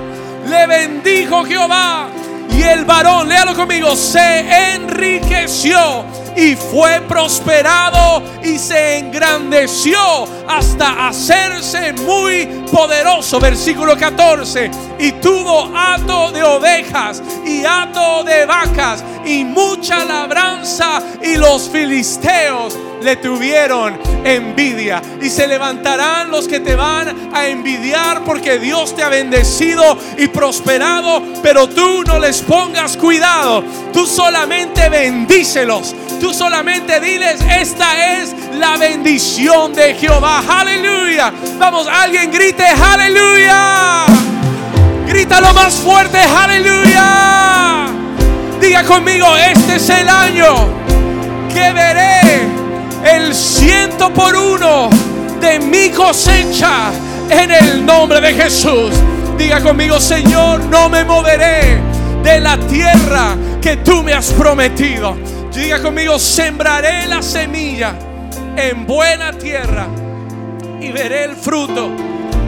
[0.48, 2.08] Le bendijo Jehová.
[2.56, 6.04] Y el varón, léalo conmigo, se enriqueció
[6.36, 9.98] y fue prosperado y se engrandeció
[10.48, 13.40] hasta hacerse muy poderoso.
[13.40, 14.70] Versículo 14.
[14.98, 22.76] Y tuvo hato de ovejas y hato de vacas y mucha labranza y los filisteos
[23.02, 25.02] le tuvieron envidia.
[25.20, 30.28] Y se levantarán los que te van a envidiar porque Dios te ha bendecido y
[30.28, 33.64] prosperado, pero tú no les pongas cuidado.
[33.92, 35.94] Tú solamente bendícelos.
[36.20, 40.42] Tú solamente diles, esta es la bendición de Jehová.
[40.48, 41.32] Aleluya.
[41.58, 44.04] Vamos, alguien grite, aleluya.
[45.06, 47.86] Grítalo más fuerte, aleluya.
[48.60, 50.68] Diga conmigo, este es el año
[51.52, 52.61] que veré
[53.04, 54.90] el ciento por uno
[55.40, 56.90] de mi cosecha
[57.30, 58.92] en el nombre de Jesús.
[59.36, 61.80] Diga conmigo, Señor, no me moveré
[62.22, 65.16] de la tierra que tú me has prometido.
[65.52, 67.94] Diga conmigo, sembraré la semilla
[68.56, 69.86] en buena tierra
[70.80, 71.90] y veré el fruto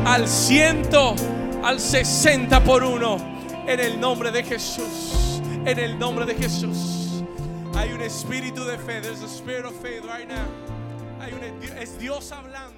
[0.04, 1.14] al ciento,
[1.62, 3.16] al sesenta por uno
[3.66, 5.24] en el nombre de Jesús
[5.64, 7.03] en el nombre de Jesús.
[7.76, 9.00] Hay un espíritu de fe.
[9.00, 10.46] There's a spirit of faith right now.
[11.20, 11.42] Hay un,
[11.76, 12.73] es Dios hablando.